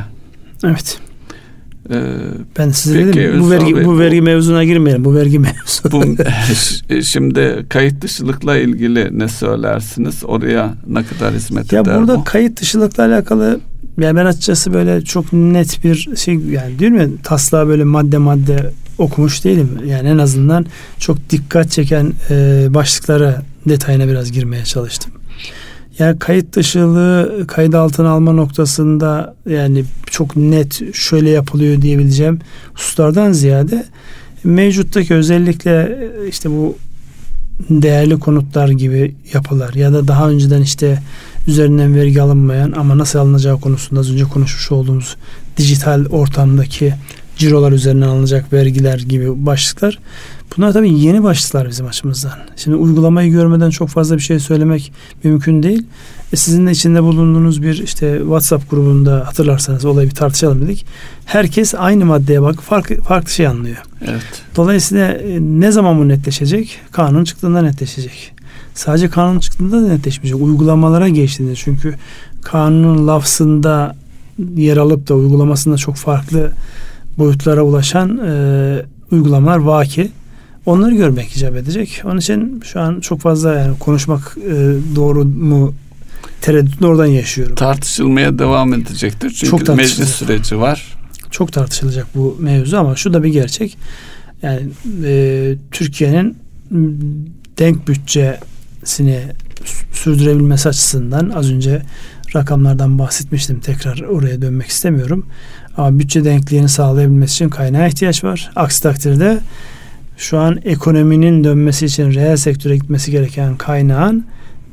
[0.64, 0.98] Evet.
[1.90, 2.02] Ee,
[2.58, 5.04] ben size peki, dedim bu vergi bu vergi mevzuna girmeyelim.
[5.04, 5.92] Bu vergi mevzu.
[5.92, 6.04] Bu,
[7.02, 10.24] şimdi kayıt dışılıkla ilgili ne söylersiniz?
[10.24, 12.24] Oraya ne kadar hizmet ya eder Ya burada bu?
[12.24, 13.60] kayıt dışılıkla alakalı
[14.00, 18.72] yani ben açıkçası böyle çok net bir şey yani diyorum ya taslağı böyle madde madde
[18.98, 19.78] okumuş değilim.
[19.86, 20.66] Yani en azından
[20.98, 25.12] çok dikkat çeken e, başlıklara detayına biraz girmeye çalıştım.
[25.98, 32.38] Yani kayıt dışılığı kayıt altına alma noktasında yani çok net şöyle yapılıyor diyebileceğim
[32.74, 33.84] hususlardan ziyade
[34.44, 36.76] mevcuttaki özellikle işte bu
[37.70, 41.02] değerli konutlar gibi yapılar ya da daha önceden işte
[41.48, 45.16] üzerinden vergi alınmayan ama nasıl alınacağı konusunda az önce konuşmuş olduğumuz
[45.56, 46.94] dijital ortamdaki
[47.36, 49.98] cirolar üzerinden alınacak vergiler gibi başlıklar.
[50.56, 52.32] Bunlar tabii yeni başlıklar bizim açımızdan.
[52.56, 54.92] Şimdi uygulamayı görmeden çok fazla bir şey söylemek
[55.24, 55.82] mümkün değil.
[56.32, 60.86] E sizin de içinde bulunduğunuz bir işte WhatsApp grubunda hatırlarsanız olayı bir tartışalım dedik.
[61.24, 63.76] Herkes aynı maddeye bak farklı farklı şey anlıyor.
[64.04, 64.42] Evet.
[64.56, 66.78] Dolayısıyla e, ne zaman bu netleşecek?
[66.92, 68.32] Kanun çıktığında netleşecek.
[68.74, 70.42] Sadece kanun çıktığında da netleşmeyecek.
[70.42, 71.94] Uygulamalara geçtiğinde çünkü
[72.42, 73.96] kanunun lafzında
[74.56, 76.52] yer alıp da uygulamasında çok farklı
[77.18, 80.10] boyutlara ulaşan e, uygulamalar vaki.
[80.66, 82.02] Onları görmek icap edecek.
[82.04, 84.54] Onun için şu an çok fazla yani konuşmak e,
[84.96, 85.74] doğru mu
[86.40, 87.54] tereddütünü oradan yaşıyorum.
[87.54, 89.30] Tartışılmaya devam edecektir.
[89.30, 90.96] Çünkü çok meclis süreci var.
[91.30, 93.78] Çok tartışılacak bu mevzu ama şu da bir gerçek.
[94.42, 94.60] Yani
[95.04, 96.36] e, Türkiye'nin
[97.58, 99.20] denk bütçesini
[99.92, 101.82] sürdürebilmesi açısından az önce
[102.36, 103.60] rakamlardan bahsetmiştim.
[103.60, 105.26] Tekrar oraya dönmek istemiyorum.
[105.76, 108.50] Ama bütçe denkliğini sağlayabilmesi için kaynağa ihtiyaç var.
[108.56, 109.38] Aksi takdirde
[110.16, 114.26] şu an ekonominin dönmesi için reel sektöre gitmesi gereken kaynağın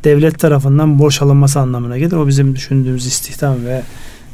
[0.04, 2.12] devlet tarafından borç alınması anlamına gelir.
[2.12, 3.82] O bizim düşündüğümüz istihdam ve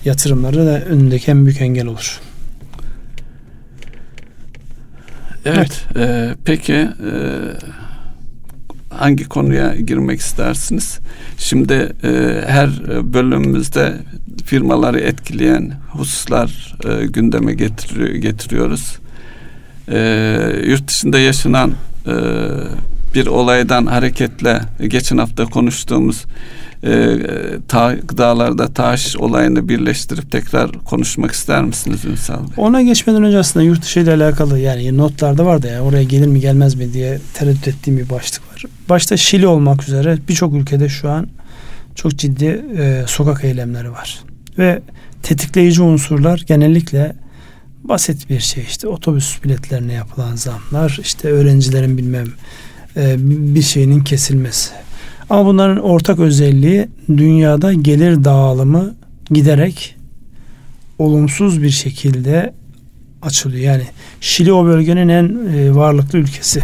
[0.05, 2.19] yatırımları da önündeki en büyük engel olur.
[5.45, 5.85] Evet.
[5.95, 6.09] evet.
[6.09, 6.89] E, peki e,
[8.99, 10.99] hangi konuya girmek istersiniz?
[11.37, 11.73] Şimdi
[12.03, 12.69] e, her
[13.13, 13.93] bölümümüzde
[14.45, 18.97] firmaları etkileyen hususlar e, gündeme getiriyor, getiriyoruz.
[19.91, 19.99] E,
[20.65, 21.73] yurt dışında yaşanan
[22.07, 22.13] e,
[23.15, 26.25] bir olaydan hareketle geçen hafta konuştuğumuz
[26.83, 27.17] e,
[27.67, 32.53] ta, gıdalarda taş olayını birleştirip tekrar konuşmak ister misiniz Ünsal Bey?
[32.57, 36.39] Ona geçmeden önce aslında yurt dışı ile alakalı yani notlarda vardı ya oraya gelir mi
[36.39, 38.48] gelmez mi diye tereddüt ettiğim bir başlık.
[38.89, 41.27] Başta Şili olmak üzere birçok ülkede şu an
[41.95, 44.19] çok ciddi e, sokak eylemleri var.
[44.57, 44.81] Ve
[45.23, 47.15] tetikleyici unsurlar genellikle
[47.83, 52.27] basit bir şey işte otobüs biletlerine yapılan zamlar işte öğrencilerin bilmem
[52.97, 53.15] e,
[53.55, 54.71] bir şeyinin kesilmesi.
[55.29, 58.95] Ama bunların ortak özelliği dünyada gelir dağılımı
[59.31, 59.95] giderek
[60.99, 62.53] olumsuz bir şekilde
[63.21, 63.63] açılıyor.
[63.63, 63.83] Yani
[64.21, 66.63] Şili o bölgenin en e, varlıklı ülkesi.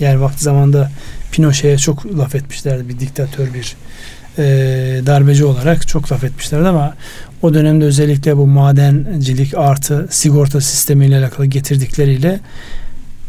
[0.00, 0.90] Yani vakti zamanda
[1.32, 3.76] Pinochet'e çok laf etmişlerdi bir diktatör bir
[4.38, 4.44] e,
[5.06, 6.94] darbeci olarak çok laf etmişlerdi ama
[7.42, 12.40] o dönemde özellikle bu madencilik artı sigorta sistemiyle alakalı getirdikleriyle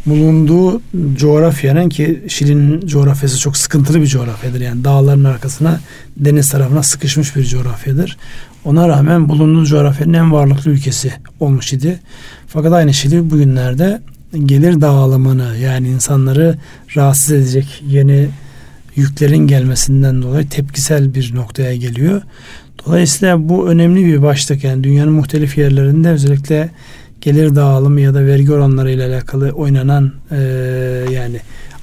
[0.06, 0.82] bulunduğu
[1.16, 4.62] coğrafyanın ki Şili'nin coğrafyası çok sıkıntılı bir coğrafyadır.
[4.62, 5.80] Yani dağların arkasına
[6.18, 8.18] deniz tarafına sıkışmış bir coğrafyadır.
[8.66, 12.00] Ona rağmen bulunduğu coğrafyanın en varlıklı ülkesi olmuş idi.
[12.48, 14.02] Fakat aynı Şili bugünlerde
[14.38, 16.58] gelir dağılımını yani insanları
[16.96, 18.30] rahatsız edecek yeni
[18.96, 22.22] yüklerin gelmesinden dolayı tepkisel bir noktaya geliyor.
[22.86, 26.70] Dolayısıyla bu önemli bir başlık yani dünyanın muhtelif yerlerinde özellikle
[27.22, 30.38] gelir dağılımı ya da vergi oranları ile alakalı oynanan e,
[31.12, 31.40] yani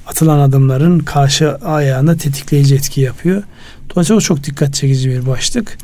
[0.07, 3.43] atılan adımların karşı ayağında tetikleyici etki yapıyor.
[3.89, 5.77] Dolayısıyla o çok dikkat çekici bir başlık.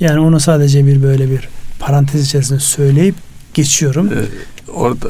[0.00, 1.48] Yani onu sadece bir böyle bir
[1.78, 3.14] parantez içerisinde söyleyip
[3.54, 4.10] geçiyorum.
[4.12, 5.08] Ee, orada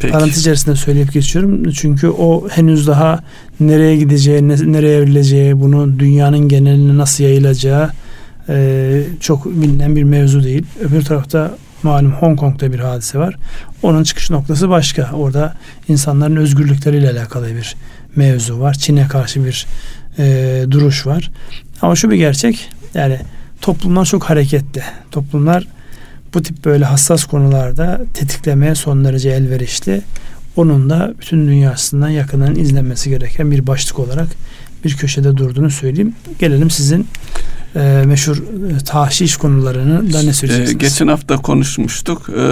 [0.00, 0.12] Peki.
[0.12, 1.70] Parantez içerisinde söyleyip geçiyorum.
[1.70, 3.18] Çünkü o henüz daha
[3.60, 7.90] nereye gideceği, nereye evrileceği, bunun dünyanın geneline nasıl yayılacağı
[8.48, 10.66] e, çok bilinen bir mevzu değil.
[10.80, 13.36] Öbür tarafta malum Hong Kong'da bir hadise var.
[13.82, 15.10] Onun çıkış noktası başka.
[15.12, 15.54] Orada
[15.88, 17.76] insanların özgürlükleriyle alakalı bir
[18.16, 18.74] mevzu var.
[18.74, 19.66] Çin'e karşı bir
[20.18, 21.30] e, duruş var.
[21.82, 22.68] Ama şu bir gerçek.
[22.94, 23.18] Yani
[23.60, 24.82] toplumlar çok hareketli.
[25.10, 25.66] Toplumlar
[26.34, 30.02] bu tip böyle hassas konularda tetiklemeye son derece elverişli.
[30.56, 34.28] Onun da bütün dünyasından yakından izlenmesi gereken bir başlık olarak
[34.84, 36.14] bir köşede durduğunu söyleyeyim.
[36.38, 37.06] Gelelim sizin
[37.76, 40.70] e, meşhur e, tahşiş konularını da ne söyleyeceksiniz?
[40.70, 42.30] E, geçen hafta konuşmuştuk.
[42.36, 42.42] E,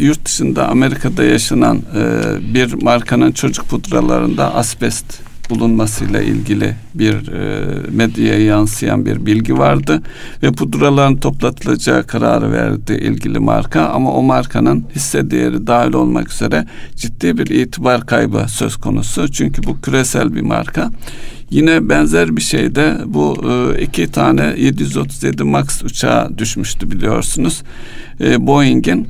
[0.00, 5.06] yurt dışında Amerika'da yaşanan e, bir markanın çocuk pudralarında asbest
[5.50, 10.02] bulunmasıyla ilgili bir e, medyaya yansıyan bir bilgi vardı
[10.42, 16.66] ve pudraların toplatılacağı kararı verdi ilgili marka ama o markanın hisse değeri dahil olmak üzere
[16.96, 20.90] ciddi bir itibar kaybı söz konusu çünkü bu küresel bir marka.
[21.50, 27.62] Yine benzer bir şeyde bu e, iki tane 737 Max uçağı düşmüştü biliyorsunuz.
[28.20, 29.08] E, Boeing'in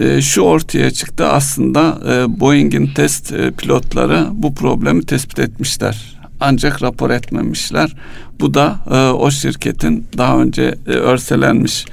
[0.00, 6.82] e, şu ortaya çıktı aslında e, Boeing'in test e, pilotları bu problemi tespit etmişler ancak
[6.82, 7.96] rapor etmemişler.
[8.40, 11.86] Bu da e, o şirketin daha önce e, örselenmiş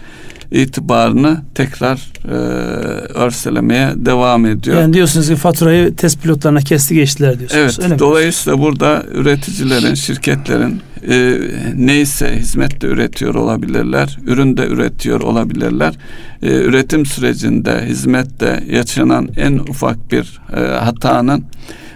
[0.56, 2.32] itibarını tekrar e,
[3.14, 4.82] örselemeye devam ediyor.
[4.82, 7.62] Yani diyorsunuz ki faturayı test pilotlarına kesti geçtiler diyorsunuz.
[7.64, 7.80] Evet.
[7.80, 8.64] Öyle dolayısıyla mi?
[8.64, 11.40] burada üreticilerin, şirketlerin e,
[11.76, 15.94] neyse hizmette üretiyor olabilirler, ürün de üretiyor olabilirler.
[16.42, 21.44] E, üretim sürecinde, hizmette yaşanan en ufak bir e, hatanın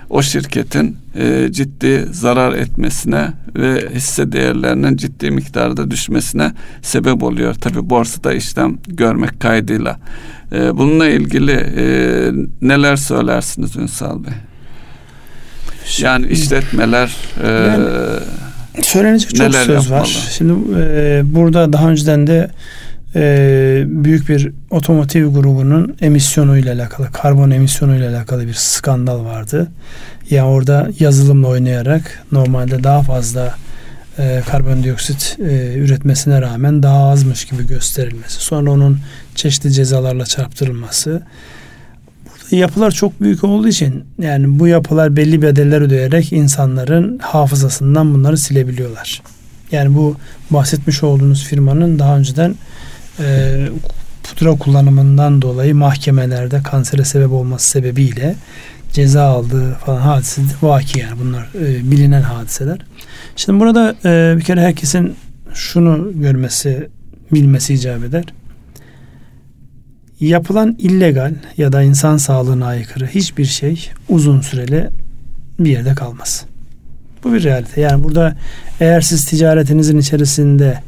[0.10, 6.52] o şirketin e, ciddi zarar etmesine ve hisse değerlerinin ciddi miktarda düşmesine
[6.82, 7.54] sebep oluyor.
[7.54, 10.00] Tabi borsada işlem görmek kaydıyla.
[10.52, 11.86] E, bununla ilgili e,
[12.62, 14.34] neler söylersiniz Ünsal Bey?
[15.98, 17.86] Yani işletmeler e, yani,
[18.84, 19.90] söylenecek çok söz yapmalı?
[19.90, 20.30] var.
[20.38, 22.50] Şimdi e, burada daha önceden de
[23.16, 29.68] e, büyük bir otomotiv grubunun emisyonu ile alakalı, karbon emisyonu ile alakalı bir skandal vardı.
[30.30, 33.56] Yani orada yazılımla oynayarak normalde daha fazla
[34.20, 38.44] e, karbondioksit e, üretmesine rağmen daha azmış gibi gösterilmesi.
[38.44, 39.00] Sonra onun
[39.36, 41.22] çeşitli cezalarla çarptırılması.
[42.26, 48.38] Burada yapılar çok büyük olduğu için yani bu yapılar belli bedeller ödeyerek insanların hafızasından bunları
[48.38, 49.22] silebiliyorlar.
[49.72, 50.16] Yani bu
[50.50, 52.56] bahsetmiş olduğunuz firmanın daha önceden
[53.20, 53.58] e,
[54.24, 58.36] pudra kullanımından dolayı mahkemelerde kansere sebep olması sebebiyle
[58.94, 62.80] ceza aldığı falan hadise vaki yani bunlar e, bilinen hadiseler.
[63.36, 65.16] Şimdi burada e, bir kere herkesin
[65.54, 66.90] şunu görmesi,
[67.34, 68.24] bilmesi icap eder.
[70.20, 74.90] Yapılan illegal ya da insan sağlığına aykırı hiçbir şey uzun süreli
[75.60, 76.46] bir yerde kalmaz.
[77.24, 77.82] Bu bir realite.
[77.82, 78.36] Yani burada
[78.80, 80.80] eğer siz ticaretinizin içerisinde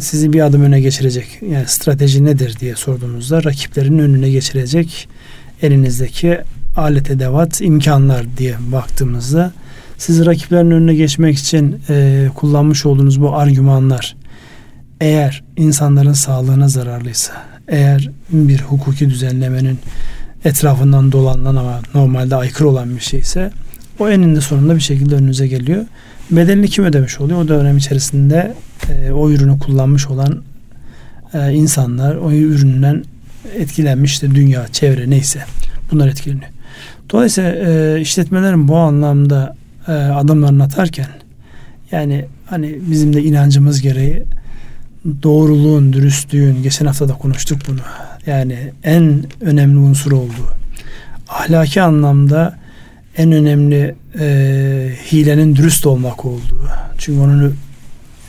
[0.00, 5.08] sizi bir adım öne geçirecek yani strateji nedir diye sorduğunuzda rakiplerin önüne geçirecek
[5.62, 6.38] elinizdeki
[6.76, 9.52] alet edevat imkanlar diye baktığımızda
[9.98, 14.16] siz rakiplerin önüne geçmek için e, kullanmış olduğunuz bu argümanlar
[15.00, 17.32] eğer insanların sağlığına zararlıysa
[17.68, 19.78] eğer bir hukuki düzenlemenin
[20.44, 23.50] etrafından dolanılan ama normalde aykırı olan bir şeyse
[23.98, 25.84] o eninde sonunda bir şekilde önünüze geliyor.
[26.30, 27.42] Bedelini kim ödemiş oluyor?
[27.42, 28.54] O dönem içerisinde
[28.88, 30.42] e, o ürünü kullanmış olan
[31.34, 33.04] e, insanlar o üründen
[33.54, 35.44] etkilenmiş işte dünya, çevre neyse
[35.92, 36.50] bunlar etkileniyor.
[37.10, 39.56] Dolayısıyla e, işletmelerin bu anlamda
[39.88, 41.08] e, adımlarını atarken
[41.92, 44.22] yani hani bizim de inancımız gereği
[45.22, 47.80] doğruluğun, dürüstlüğün geçen hafta da konuştuk bunu.
[48.26, 50.48] Yani en önemli unsur olduğu.
[51.28, 52.58] Ahlaki anlamda
[53.16, 54.26] en önemli e,
[55.12, 56.68] hilenin dürüst olmak olduğu.
[56.98, 57.52] Çünkü onu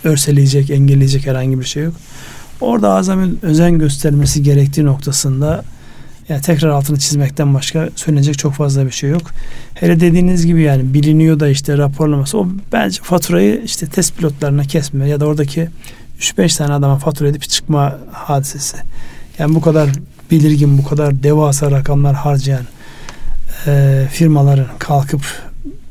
[0.04, 1.94] örseleyecek, engelleyecek herhangi bir şey yok.
[2.62, 5.64] Orada azamin özen göstermesi gerektiği noktasında
[6.30, 9.22] yani tekrar altını çizmekten başka söylenecek çok fazla bir şey yok.
[9.74, 15.10] Hele dediğiniz gibi yani biliniyor da işte raporlaması o bence faturayı işte test pilotlarına kesme
[15.10, 15.68] ya da oradaki
[16.20, 18.78] 3-5 tane adama fatura edip çıkma hadisesi.
[19.40, 19.90] Yani bu kadar
[20.32, 22.64] belirgin, bu kadar devasa rakamlar harcayan
[23.68, 25.22] e, firmaların kalkıp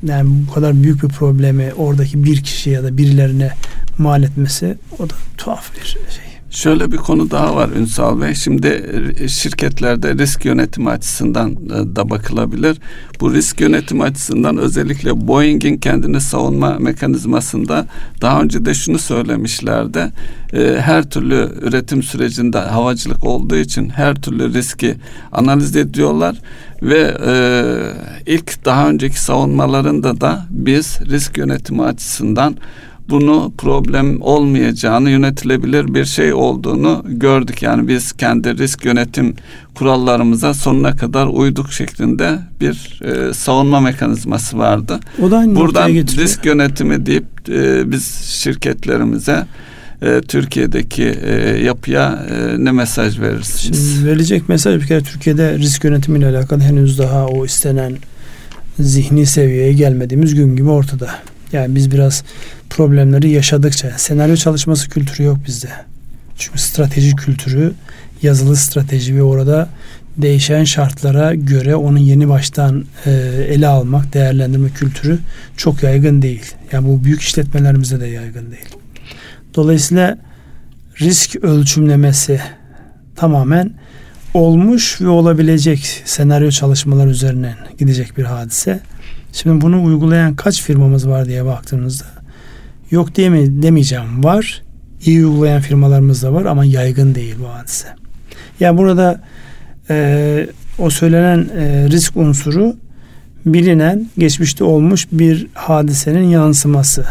[0.02, 3.50] yani bu kadar büyük bir problemi oradaki bir kişi ya da birilerine
[3.98, 6.02] mal etmesi o da tuhaf bir şey.
[6.50, 8.34] Şöyle bir konu daha var Ünsal Bey.
[8.34, 8.84] Şimdi
[9.28, 12.78] şirketlerde risk yönetimi açısından e, da bakılabilir.
[13.20, 17.86] Bu risk yönetimi açısından özellikle Boeing'in kendini savunma mekanizmasında
[18.20, 20.12] daha önce de şunu söylemişlerdi.
[20.52, 24.94] E, her türlü üretim sürecinde havacılık olduğu için her türlü riski
[25.32, 26.36] analiz ediyorlar
[26.82, 27.32] ve e,
[28.26, 32.56] ilk daha önceki savunmalarında da biz risk yönetimi açısından
[33.10, 37.62] bunu problem olmayacağını yönetilebilir bir şey olduğunu gördük.
[37.62, 39.34] Yani biz kendi risk yönetim
[39.74, 45.00] kurallarımıza sonuna kadar uyduk şeklinde bir e, savunma mekanizması vardı.
[45.22, 49.46] O da aynı Buradan risk yönetimi deyip e, biz şirketlerimize
[50.02, 51.32] e, Türkiye'deki e,
[51.64, 53.94] yapıya e, ne mesaj verirsiniz?
[53.94, 57.96] Şimdi verilecek mesaj bir kere Türkiye'de risk yönetimiyle alakalı henüz daha o istenen
[58.78, 61.10] zihni seviyeye gelmediğimiz gün gibi ortada.
[61.52, 62.24] Yani biz biraz
[62.70, 65.68] problemleri yaşadıkça senaryo çalışması kültürü yok bizde.
[66.38, 67.72] Çünkü strateji kültürü
[68.22, 69.68] yazılı strateji ve orada
[70.16, 73.10] değişen şartlara göre onu yeni baştan e,
[73.48, 75.18] ele almak, değerlendirme kültürü
[75.56, 76.54] çok yaygın değil.
[76.72, 78.68] Yani bu büyük işletmelerimizde de yaygın değil.
[79.54, 80.18] Dolayısıyla
[81.00, 82.40] risk ölçümlemesi
[83.16, 83.72] tamamen
[84.34, 88.80] olmuş ve olabilecek senaryo çalışmalar üzerinden gidecek bir hadise.
[89.42, 92.04] Şimdi bunu uygulayan kaç firmamız var diye baktığımızda
[92.90, 94.62] yok diyeme, demeyeceğim var.
[95.04, 97.88] İyi uygulayan firmalarımız da var ama yaygın değil bu hadise.
[98.60, 99.20] Yani burada
[99.90, 100.46] e,
[100.78, 102.76] o söylenen e, risk unsuru
[103.46, 107.06] bilinen, geçmişte olmuş bir hadisenin yansıması.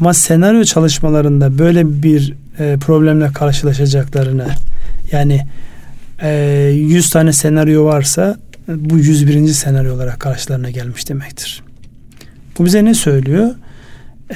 [0.00, 4.46] Ama senaryo çalışmalarında böyle bir e, problemle karşılaşacaklarını
[5.12, 5.46] yani
[6.22, 6.30] e,
[6.74, 8.36] 100 tane senaryo varsa
[8.68, 9.48] bu 101.
[9.48, 11.62] senaryo olarak karşılarına gelmiş demektir.
[12.58, 13.50] Bu bize ne söylüyor?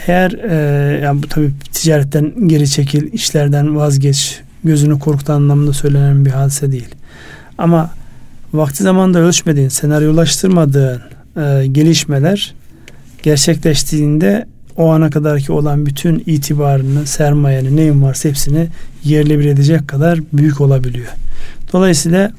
[0.06, 0.54] Eğer e,
[1.02, 6.94] yani bu tabii ticaretten geri çekil, işlerden vazgeç, gözünü korkutan anlamında söylenen bir hadise değil.
[7.58, 7.90] Ama
[8.52, 11.00] vakti zamanında ölçmediğin, senaryolaştırmadığın
[11.36, 12.54] e, gelişmeler
[13.22, 18.68] gerçekleştiğinde o ana kadarki olan bütün itibarını, sermayeni, neyin varsa hepsini
[19.04, 21.08] yerle bir edecek kadar büyük olabiliyor.
[21.72, 22.32] Dolayısıyla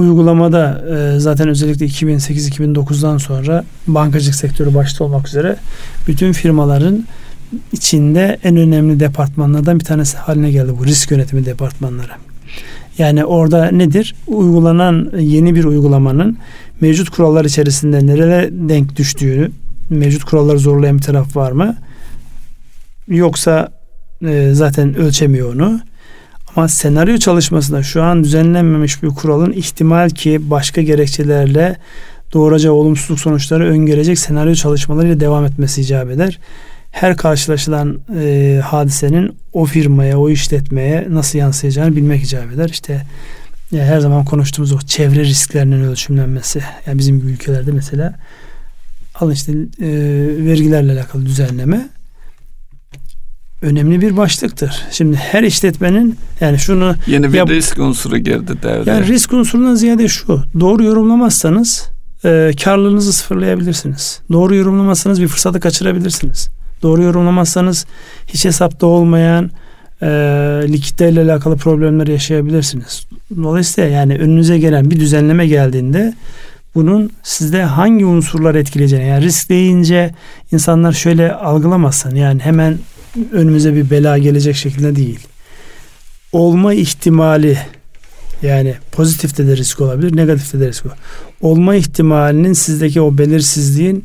[0.00, 5.56] uygulamada e, zaten özellikle 2008-2009'dan sonra bankacılık sektörü başta olmak üzere
[6.06, 7.04] bütün firmaların
[7.72, 12.12] içinde en önemli departmanlardan bir tanesi haline geldi bu risk yönetimi departmanları.
[12.98, 14.14] Yani orada nedir?
[14.26, 16.38] Uygulanan yeni bir uygulamanın
[16.80, 19.50] mevcut kurallar içerisinde nereye denk düştüğünü,
[19.90, 21.76] mevcut kuralları zorlayan bir taraf var mı?
[23.08, 23.68] Yoksa
[24.22, 25.80] e, zaten ölçemiyor onu.
[26.56, 31.76] Ama senaryo çalışmasında şu an düzenlenmemiş bir kuralın ihtimal ki başka gerekçelerle
[32.32, 36.38] doğuracağı olumsuzluk sonuçları öngörecek senaryo çalışmalarıyla devam etmesi icap eder.
[36.90, 42.68] Her karşılaşılan e, hadisenin o firmaya, o işletmeye nasıl yansıyacağını bilmek icap eder.
[42.68, 43.02] İşte
[43.72, 46.62] ya her zaman konuştuğumuz o çevre risklerinin ölçümlenmesi.
[46.86, 48.14] Yani bizim ülkelerde mesela
[49.14, 49.88] alın işte e,
[50.46, 51.88] vergilerle alakalı düzenleme
[53.62, 54.82] önemli bir başlıktır.
[54.90, 58.96] Şimdi her işletmenin yani şunu yeni bir yap, risk unsuru girdi devreye.
[58.96, 60.42] Yani risk unsurundan ziyade şu.
[60.60, 61.90] Doğru yorumlamazsanız
[62.24, 64.20] e, karlılığınızı sıfırlayabilirsiniz.
[64.32, 66.48] Doğru yorumlamazsanız bir fırsatı kaçırabilirsiniz.
[66.82, 67.86] Doğru yorumlamazsanız
[68.26, 69.50] hiç hesapta olmayan
[70.02, 70.06] e,
[70.68, 73.06] likidite alakalı problemler yaşayabilirsiniz.
[73.36, 76.14] Dolayısıyla yani önünüze gelen bir düzenleme geldiğinde
[76.74, 80.14] bunun sizde hangi unsurlar etkileyeceğini yani risk deyince
[80.52, 82.78] insanlar şöyle algılamasın yani hemen
[83.32, 85.20] önümüze bir bela gelecek şekilde değil.
[86.32, 87.58] Olma ihtimali
[88.42, 91.02] yani pozitifte de risk olabilir, negatifte de risk olabilir.
[91.40, 94.04] Olma ihtimalinin sizdeki o belirsizliğin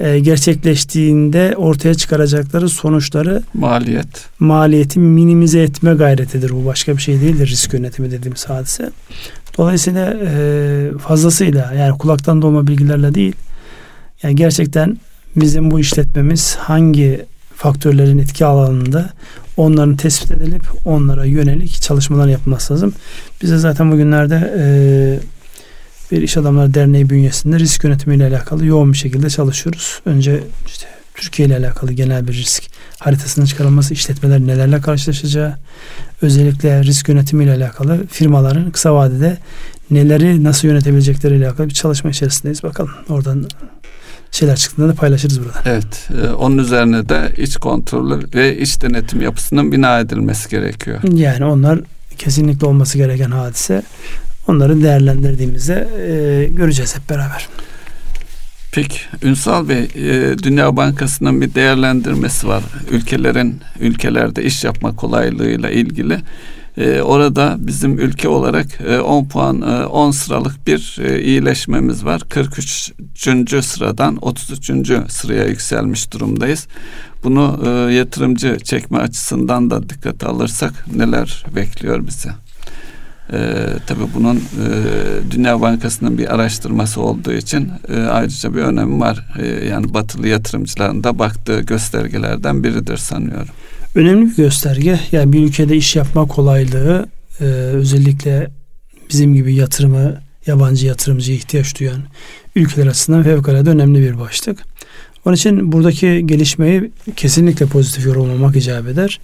[0.00, 6.50] e, gerçekleştiğinde ortaya çıkaracakları sonuçları maliyet maliyeti minimize etme gayretidir.
[6.50, 8.90] Bu başka bir şey değildir risk yönetimi dediğimiz hadise.
[9.58, 13.34] Dolayısıyla e, fazlasıyla yani kulaktan dolma bilgilerle değil
[14.22, 14.98] yani gerçekten
[15.36, 17.24] bizim bu işletmemiz hangi
[17.58, 19.10] faktörlerin etki alanında
[19.56, 22.94] onların tespit edilip onlara yönelik çalışmalar yapılması lazım.
[23.42, 24.64] Biz de zaten bugünlerde e,
[26.12, 30.00] bir iş adamları derneği bünyesinde risk yönetimiyle alakalı yoğun bir şekilde çalışıyoruz.
[30.06, 32.62] Önce işte Türkiye ile alakalı genel bir risk
[32.98, 35.54] haritasının çıkarılması, işletmeler nelerle karşılaşacağı,
[36.22, 39.38] özellikle risk yönetimiyle alakalı firmaların kısa vadede
[39.90, 42.62] neleri nasıl yönetebilecekleriyle alakalı bir çalışma içerisindeyiz.
[42.62, 43.46] Bakalım oradan
[44.32, 45.58] şeyler çıktığında da paylaşırız burada.
[45.64, 46.08] Evet.
[46.22, 51.00] E, onun üzerine de iç kontrolü ve iç denetim yapısının bina edilmesi gerekiyor.
[51.12, 51.80] Yani onlar
[52.18, 53.82] kesinlikle olması gereken hadise.
[54.48, 57.48] Onları değerlendirdiğimizde e, göreceğiz hep beraber.
[58.72, 62.62] Peki Ünsal Bey, e, Dünya Bankası'nın bir değerlendirmesi var.
[62.90, 66.18] Ülkelerin ülkelerde iş yapma kolaylığıyla ilgili.
[66.78, 68.66] E, orada bizim ülke olarak
[69.04, 72.22] 10 puan 10 sıralık bir iyileşmemiz var.
[72.30, 73.64] 43.
[73.64, 74.70] sıradan 33.
[75.08, 76.66] sıraya yükselmiş durumdayız.
[77.24, 82.30] Bunu yatırımcı çekme açısından da dikkate alırsak neler bekliyor bize?
[83.32, 84.40] E, tabii bunun e,
[85.30, 89.26] Dünya Bankası'nın bir araştırması olduğu için e, ayrıca bir önemi var.
[89.38, 93.54] E, yani batılı yatırımcıların da baktığı göstergelerden biridir sanıyorum.
[93.94, 95.00] Önemli bir gösterge.
[95.12, 97.08] Yani bir ülkede iş yapma kolaylığı
[97.40, 98.50] e, özellikle
[99.10, 102.02] bizim gibi yatırımı yabancı yatırımcıya ihtiyaç duyan
[102.56, 104.58] ülkeler açısından fevkalade önemli bir başlık.
[105.24, 109.20] Onun için buradaki gelişmeyi kesinlikle pozitif yorumlamak icap eder.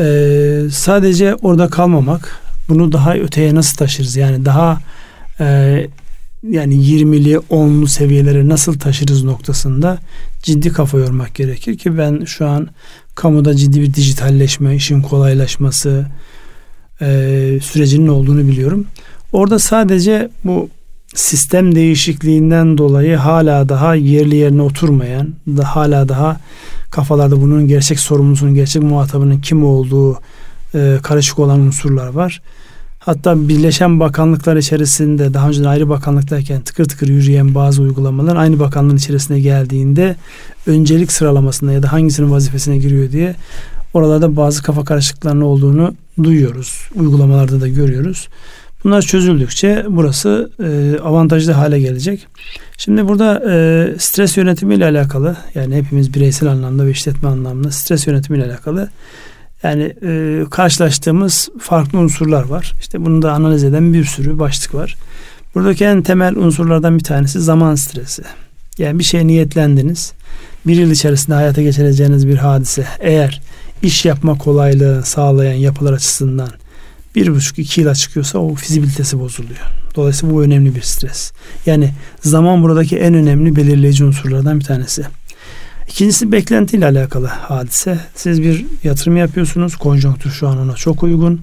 [0.00, 4.16] Ee, sadece orada kalmamak, bunu daha öteye nasıl taşırız?
[4.16, 4.80] Yani daha
[5.40, 5.46] e,
[6.50, 9.98] yani 20'li 10'lu seviyelere nasıl taşırız noktasında
[10.42, 12.68] ciddi kafa yormak gerekir ki ben şu an
[13.14, 16.06] kamuda ciddi bir dijitalleşme, işin kolaylaşması
[17.00, 17.06] e,
[17.62, 18.86] sürecinin olduğunu biliyorum.
[19.32, 20.68] Orada sadece bu
[21.14, 26.40] sistem değişikliğinden dolayı hala daha yerli yerine oturmayan, da hala daha
[26.90, 30.20] kafalarda bunun gerçek sorumlusunun, gerçek muhatabının kim olduğu
[30.74, 32.42] e, karışık olan unsurlar var.
[33.04, 38.96] Hatta birleşen bakanlıklar içerisinde daha önce ayrı bakanlıktayken tıkır tıkır yürüyen bazı uygulamalar aynı bakanlığın
[38.96, 40.16] içerisine geldiğinde
[40.66, 43.34] öncelik sıralamasında ya da hangisinin vazifesine giriyor diye
[43.94, 46.88] oralarda bazı kafa karışıklıklarının olduğunu duyuyoruz.
[46.94, 48.28] Uygulamalarda da görüyoruz.
[48.84, 52.26] Bunlar çözüldükçe burası e, avantajlı hale gelecek.
[52.78, 58.06] Şimdi burada e, stres yönetimi ile alakalı yani hepimiz bireysel anlamda ve işletme anlamda stres
[58.06, 58.88] yönetimi ile alakalı
[59.64, 62.72] yani e, karşılaştığımız farklı unsurlar var.
[62.80, 64.96] İşte bunu da analiz eden bir sürü başlık var.
[65.54, 68.22] Buradaki en temel unsurlardan bir tanesi zaman stresi.
[68.78, 70.12] Yani bir şeye niyetlendiniz.
[70.66, 72.86] Bir yıl içerisinde hayata geçireceğiniz bir hadise.
[73.00, 73.42] Eğer
[73.82, 76.48] iş yapma kolaylığı sağlayan yapılar açısından
[77.14, 79.60] bir buçuk iki yıla çıkıyorsa o fizibilitesi bozuluyor.
[79.94, 81.32] Dolayısıyla bu önemli bir stres.
[81.66, 81.90] Yani
[82.20, 85.04] zaman buradaki en önemli belirleyici unsurlardan bir tanesi.
[85.88, 87.98] İkincisi beklentiyle alakalı hadise.
[88.14, 89.76] Siz bir yatırım yapıyorsunuz.
[89.76, 91.40] Konjonktür şu an ona çok uygun.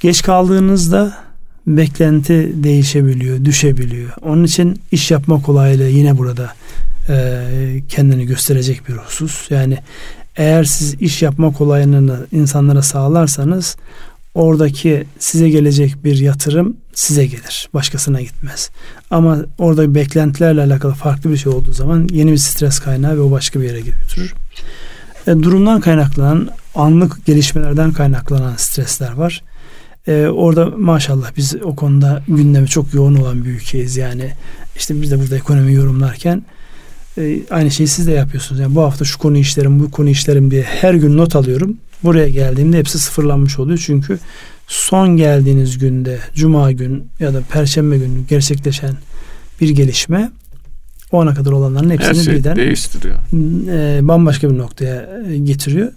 [0.00, 1.18] Geç kaldığınızda
[1.66, 4.10] beklenti değişebiliyor, düşebiliyor.
[4.22, 6.54] Onun için iş yapma kolaylığı yine burada
[7.08, 7.44] e,
[7.88, 9.50] kendini gösterecek bir husus.
[9.50, 9.78] Yani
[10.36, 13.76] eğer siz iş yapma kolaylığını insanlara sağlarsanız
[14.34, 17.68] oradaki size gelecek bir yatırım size gelir.
[17.74, 18.70] Başkasına gitmez.
[19.10, 23.30] Ama orada beklentilerle alakalı farklı bir şey olduğu zaman yeni bir stres kaynağı ve o
[23.30, 24.34] başka bir yere götürür.
[25.26, 29.42] E, durumdan kaynaklanan, anlık gelişmelerden kaynaklanan stresler var.
[30.06, 33.96] E, orada maşallah biz o konuda gündemi çok yoğun olan bir ülkeyiz.
[33.96, 34.32] Yani
[34.76, 36.42] işte biz de burada ekonomi yorumlarken
[37.18, 38.60] e, aynı şeyi siz de yapıyorsunuz.
[38.60, 41.76] Yani bu hafta şu konu işlerim, bu konu işlerim diye her gün not alıyorum.
[42.04, 43.82] Buraya geldiğimde hepsi sıfırlanmış oluyor.
[43.86, 44.18] Çünkü
[44.66, 48.94] son geldiğiniz günde cuma gün ya da perşembe günü gerçekleşen
[49.60, 50.30] bir gelişme
[51.12, 53.18] o ana kadar olanların hepsini Her şey birden değiştiriyor.
[53.68, 55.92] E, bambaşka bir noktaya e, getiriyor.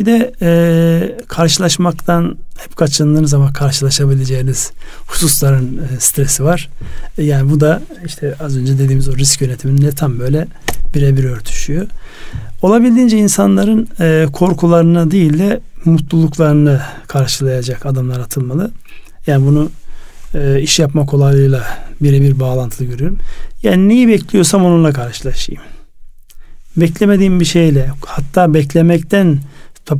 [0.00, 4.72] Bir de e, karşılaşmaktan hep kaçındığınız ama karşılaşabileceğiniz
[5.06, 6.68] hususların e, stresi var.
[7.18, 10.46] E, yani bu da işte az önce dediğimiz o risk yönetiminde tam böyle
[10.94, 11.86] birebir örtüşüyor.
[12.62, 18.70] Olabildiğince insanların e, korkularını değil de mutluluklarını karşılayacak adımlar atılmalı.
[19.26, 19.70] Yani bunu
[20.34, 21.64] e, iş yapma kolaylığıyla
[22.00, 23.18] birebir bağlantılı görüyorum.
[23.62, 25.62] Yani neyi bekliyorsam onunla karşılaşayım.
[26.76, 29.38] Beklemediğim bir şeyle hatta beklemekten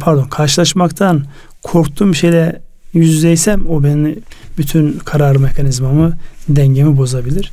[0.01, 1.24] pardon karşılaşmaktan
[1.62, 2.61] korktuğum bir şeyle
[2.93, 4.18] yüz yüzeysem o beni
[4.59, 6.18] bütün karar mekanizmamı
[6.49, 7.53] dengemi bozabilir.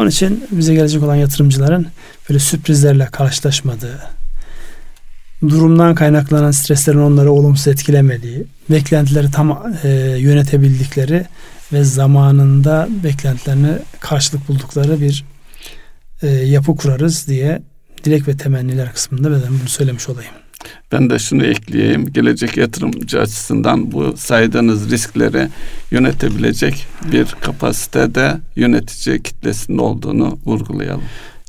[0.00, 1.86] Onun için bize gelecek olan yatırımcıların
[2.28, 4.00] böyle sürprizlerle karşılaşmadığı,
[5.42, 9.88] durumdan kaynaklanan streslerin onları olumsuz etkilemediği, beklentileri tam e,
[10.18, 11.26] yönetebildikleri
[11.72, 15.24] ve zamanında beklentilerine karşılık buldukları bir
[16.22, 17.62] e, yapı kurarız diye
[18.04, 20.34] dilek ve temenniler kısmında ben bunu söylemiş olayım.
[20.92, 22.12] Ben de şunu ekleyeyim.
[22.12, 25.48] Gelecek yatırımcı açısından bu saydığınız riskleri
[25.90, 31.02] yönetebilecek bir kapasitede yönetici kitlesinin olduğunu vurgulayalım.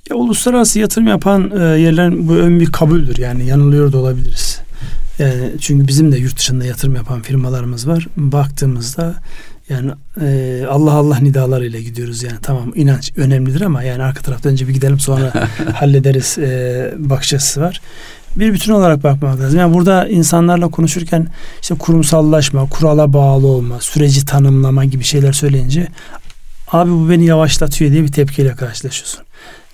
[0.09, 3.17] Ya uluslararası yatırım yapan e, yerlerin bu ön bir kabuldür.
[3.17, 4.59] Yani yanılıyor da olabiliriz.
[5.19, 8.07] Yani çünkü bizim de yurt dışında yatırım yapan firmalarımız var.
[8.17, 9.15] Baktığımızda
[9.69, 9.91] yani
[10.21, 14.73] e, Allah Allah nidalarıyla gidiyoruz yani tamam inanç önemlidir ama yani arka tarafta önce bir
[14.73, 15.33] gidelim sonra
[15.75, 17.81] hallederiz e, bakış açısı var.
[18.35, 19.59] Bir bütün olarak bakmak lazım.
[19.59, 21.27] Yani burada insanlarla konuşurken
[21.61, 25.87] işte kurumsallaşma, kurala bağlı olma, süreci tanımlama gibi şeyler söyleyince
[26.71, 29.21] abi bu beni yavaşlatıyor diye bir tepkiyle karşılaşıyorsun.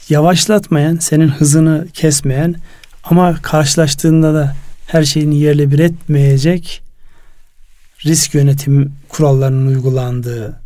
[0.09, 2.55] yavaşlatmayan, senin hızını kesmeyen
[3.03, 4.55] ama karşılaştığında da
[4.87, 6.81] her şeyini yerle bir etmeyecek
[8.05, 10.59] risk yönetim kurallarının uygulandığı,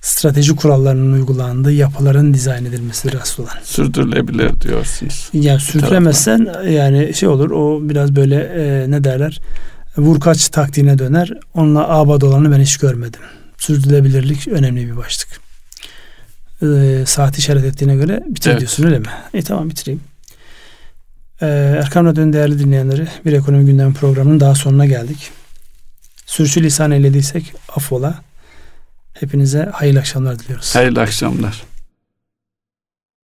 [0.00, 3.52] strateji kurallarının uygulandığı yapıların dizayn edilmesidir asıl olan.
[3.64, 5.30] Sürdürülebilir diyorsunuz.
[5.32, 9.40] Yani sürdüremezsen yani şey olur o biraz böyle e, ne derler
[9.96, 11.32] vur kaç taktiğine döner.
[11.54, 13.20] Onunla abad olanı ben hiç görmedim.
[13.58, 15.40] Sürdürülebilirlik önemli bir başlık.
[16.62, 18.60] E, saat işaret ettiğine göre bitir Evet.
[18.60, 19.06] diyorsun öyle mi?
[19.34, 20.00] İyi tamam bitireyim.
[21.42, 21.46] E,
[21.82, 25.30] Erkam Radyo'nun değerli dinleyenleri bir ekonomi gündemi programının daha sonuna geldik.
[26.26, 28.14] Sürçülisan eylediysek affola.
[29.20, 30.74] Hepinize hayırlı akşamlar diliyoruz.
[30.76, 31.62] Hayırlı akşamlar.